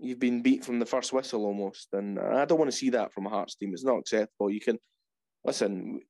[0.00, 1.88] you've been beat from the first whistle almost.
[1.92, 3.72] And I don't want to see that from a Hearts team.
[3.72, 4.50] It's not acceptable.
[4.50, 4.78] You can
[5.44, 6.00] listen.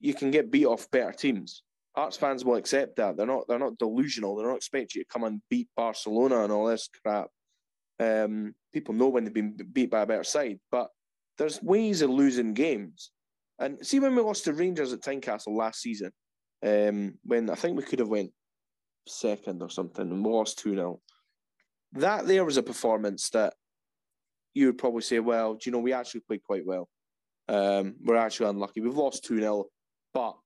[0.00, 1.62] You can get beat off better teams.
[1.94, 3.16] Hearts fans will accept that.
[3.16, 3.48] They're not.
[3.48, 4.36] They're not delusional.
[4.36, 7.28] They're not expecting you to come and beat Barcelona and all this crap.
[8.00, 10.88] Um, people know when they've been beat by a better side, but
[11.36, 13.10] there's ways of losing games.
[13.58, 16.12] And see when we lost to Rangers at Tynecastle last season,
[16.64, 18.32] um, when I think we could have went
[19.08, 21.00] second or something and lost 2 0.
[21.92, 23.54] That there was a performance that
[24.54, 26.88] you would probably say, well, do you know, we actually played quite well.
[27.48, 28.80] Um, we're actually unlucky.
[28.80, 29.64] We've lost 2 0,
[30.12, 30.36] but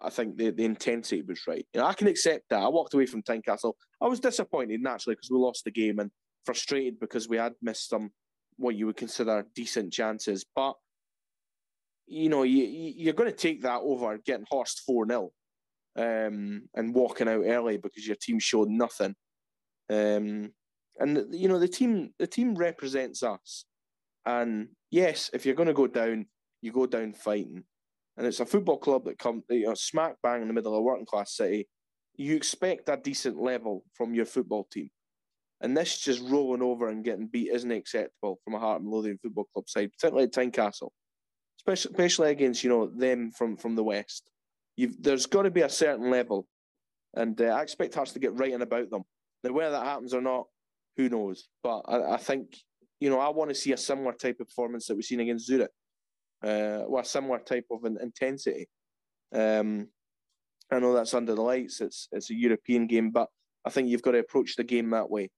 [0.00, 1.66] I think the, the intensity was right.
[1.74, 2.62] You know, I can accept that.
[2.62, 3.74] I walked away from Tynecastle.
[4.00, 6.10] I was disappointed naturally because we lost the game and
[6.44, 8.10] frustrated because we had missed some
[8.56, 10.44] what you would consider decent chances.
[10.54, 10.74] But
[12.06, 15.32] you know, you, you're going to take that over getting horsed 4 0
[15.96, 19.14] um, and walking out early because your team showed nothing.
[19.90, 20.52] Um,
[20.98, 23.64] and you know the team the team represents us.
[24.26, 26.26] And yes, if you're going to go down,
[26.62, 27.64] you go down fighting.
[28.16, 30.78] And it's a football club that comes you know, smack bang in the middle of
[30.78, 31.68] a working class city.
[32.16, 34.88] You expect a decent level from your football team.
[35.64, 39.16] And this just rolling over and getting beat isn't acceptable from a Heart and Lothian
[39.16, 40.90] Football Club side, particularly at Tynecastle,
[41.58, 44.30] especially, especially against you know them from from the west.
[44.76, 46.46] You've, there's got to be a certain level,
[47.14, 49.04] and uh, I expect Hearts to get right in about them.
[49.42, 50.48] Now, whether that happens or not,
[50.98, 51.48] who knows?
[51.62, 52.58] But I, I think
[53.00, 55.46] you know I want to see a similar type of performance that we've seen against
[55.46, 55.70] Zurich,
[56.44, 58.68] uh, or a similar type of an intensity.
[59.34, 59.88] Um,
[60.70, 61.80] I know that's under the lights.
[61.80, 63.30] It's it's a European game, but
[63.64, 65.30] I think you've got to approach the game that way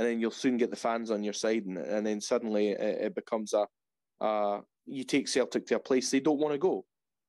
[0.00, 2.80] and then you'll soon get the fans on your side, and, and then suddenly it,
[2.80, 3.66] it becomes a,
[4.24, 6.86] a, you take Celtic to a place they don't want to go.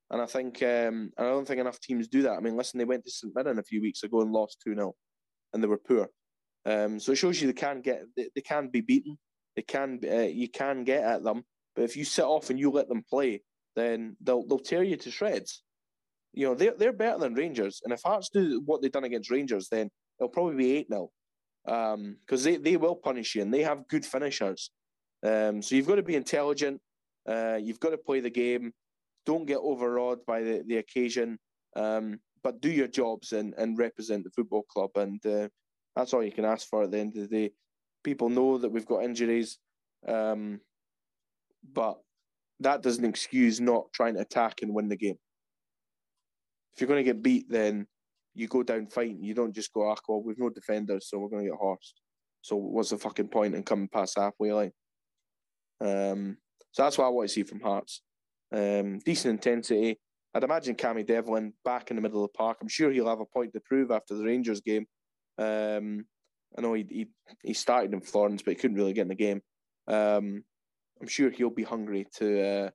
[0.09, 2.38] And I think um, I don't think enough teams do that.
[2.38, 4.74] I mean, listen, they went to St Mirren a few weeks ago and lost two
[4.74, 4.95] 0
[5.51, 6.07] and they were poor.
[6.65, 9.17] Um, so it shows you they can get they, they can be beaten.
[9.57, 11.43] They can uh, you can get at them,
[11.76, 13.41] but if you sit off and you let them play,
[13.76, 15.61] then they'll they'll tear you to shreds.
[16.32, 19.30] You know they're they're better than Rangers, and if Hearts do what they've done against
[19.30, 21.09] Rangers, then it'll probably be eight 0
[21.66, 24.72] because um, they, they will punish you and they have good finishers.
[25.24, 26.82] Um, so you've got to be intelligent.
[27.28, 28.74] Uh, you've got to play the game.
[29.26, 31.38] Don't get overawed by the, the occasion,
[31.76, 34.89] um, but do your jobs and, and represent the football club.
[34.95, 35.47] And uh,
[35.95, 37.53] that's all you can ask for at the end of the day.
[38.03, 39.59] People know that we've got injuries,
[40.07, 40.59] um,
[41.72, 41.99] but
[42.62, 45.18] that doesn't excuse not trying to attack and win the game.
[46.74, 47.86] If you're going to get beat, then
[48.34, 49.24] you go down fighting.
[49.24, 52.02] You don't just go, ah, well, we've no defenders, so we're going to get horsed.
[52.42, 54.72] So what's the fucking point in coming past halfway line?
[55.80, 56.38] Um,
[56.72, 58.02] so that's what I want to see from Hearts.
[58.52, 60.00] Um, decent intensity.
[60.34, 62.58] I'd imagine Cammy Devlin back in the middle of the park.
[62.62, 64.86] I'm sure he'll have a point to prove after the Rangers game.
[65.38, 66.06] Um,
[66.58, 67.08] I know he, he
[67.44, 69.42] he started in Florence, but he couldn't really get in the game.
[69.88, 70.44] Um,
[71.02, 72.70] I'm sure he'll be hungry to uh,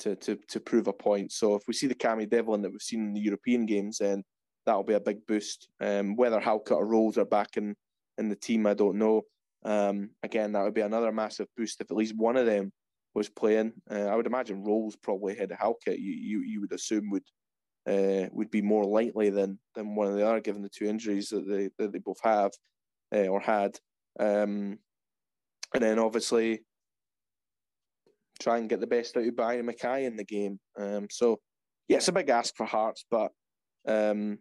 [0.00, 1.32] to to to prove a point.
[1.32, 4.24] So if we see the Cammy Devlin that we've seen in the European games, then
[4.66, 5.68] that'll be a big boost.
[5.80, 7.74] Um, whether Halkett or Rowles are back in,
[8.18, 9.22] in the team, I don't know.
[9.64, 12.72] Um, again, that would be another massive boost if at least one of them
[13.14, 13.72] was playing.
[13.90, 15.98] Uh, I would imagine Rowles probably had Halkett.
[15.98, 17.24] You, you you would assume would
[17.88, 21.28] uh, would be more likely than than one of the other, given the two injuries
[21.30, 22.50] that they that they both have
[23.14, 23.78] uh, or had.
[24.18, 24.78] Um,
[25.72, 26.64] and then obviously
[28.40, 30.58] try and get the best out of Barrie McKay in the game.
[30.78, 31.40] Um, so
[31.88, 33.32] yeah, it's a big ask for Hearts, but
[33.86, 34.38] um,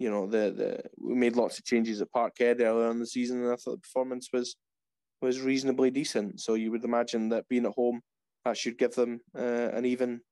[0.00, 3.44] you know, the the we made lots of changes at Parkhead earlier in the season,
[3.44, 4.56] and I thought the performance was
[5.20, 6.40] was reasonably decent.
[6.40, 8.00] So you would imagine that being at home,
[8.46, 10.22] that should give them uh, an even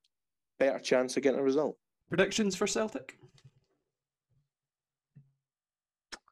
[0.58, 1.76] better chance of getting a result.
[2.08, 3.18] Predictions for Celtic?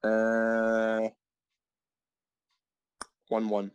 [0.03, 1.11] Uh,
[3.29, 3.71] one-one.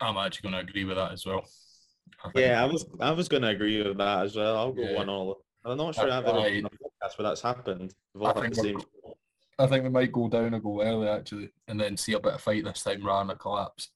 [0.00, 1.44] I'm actually going to agree with that as well.
[2.24, 4.56] I yeah, I was I was going to agree with that as well.
[4.56, 4.96] I'll go yeah.
[4.96, 5.42] one all.
[5.66, 7.92] I'm not sure I've ever on a podcast where that's happened.
[8.22, 8.80] I think, same...
[9.58, 12.34] I think we might go down a goal early actually, and then see a bit
[12.34, 13.90] of fight this time rather than a collapse.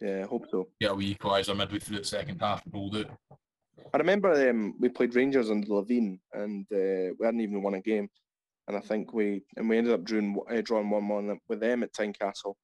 [0.00, 0.68] Yeah, I hope so.
[0.80, 3.08] Get a wee equaliser midway through the second half and hold it.
[3.92, 7.80] I remember um, we played Rangers under Levein, and uh, we hadn't even won a
[7.80, 8.10] game,
[8.68, 11.82] and I think we and we ended up drawing uh, drawing one one with them
[11.82, 12.54] at Tynecastle.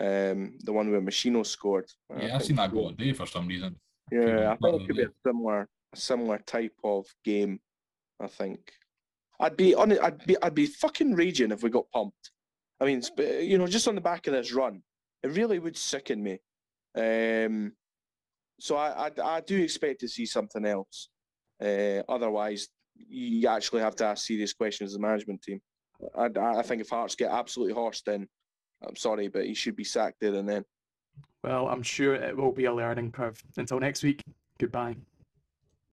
[0.00, 1.90] Um, the one where Meshino scored.
[2.16, 3.76] Yeah, I, I seen that goal today for some reason.
[4.10, 7.60] Yeah, I think it could be a similar a similar type of game.
[8.20, 8.72] I think.
[9.40, 10.00] I'd be on it.
[10.02, 12.30] I'd be I'd be fucking raging if we got pumped.
[12.80, 13.02] I mean,
[13.40, 14.82] you know, just on the back of this run,
[15.22, 16.40] it really would sicken me.
[16.96, 17.72] Um,
[18.60, 21.08] so I, I, I do expect to see something else.
[21.62, 25.60] Uh, otherwise, you actually have to ask serious questions as a management team.
[26.16, 28.28] I, I think if Hearts get absolutely horsed, then
[28.86, 30.64] I'm sorry, but he should be sacked there and then.
[31.42, 33.40] Well, I'm sure it will be a learning curve.
[33.56, 34.22] Until next week,
[34.58, 34.96] goodbye.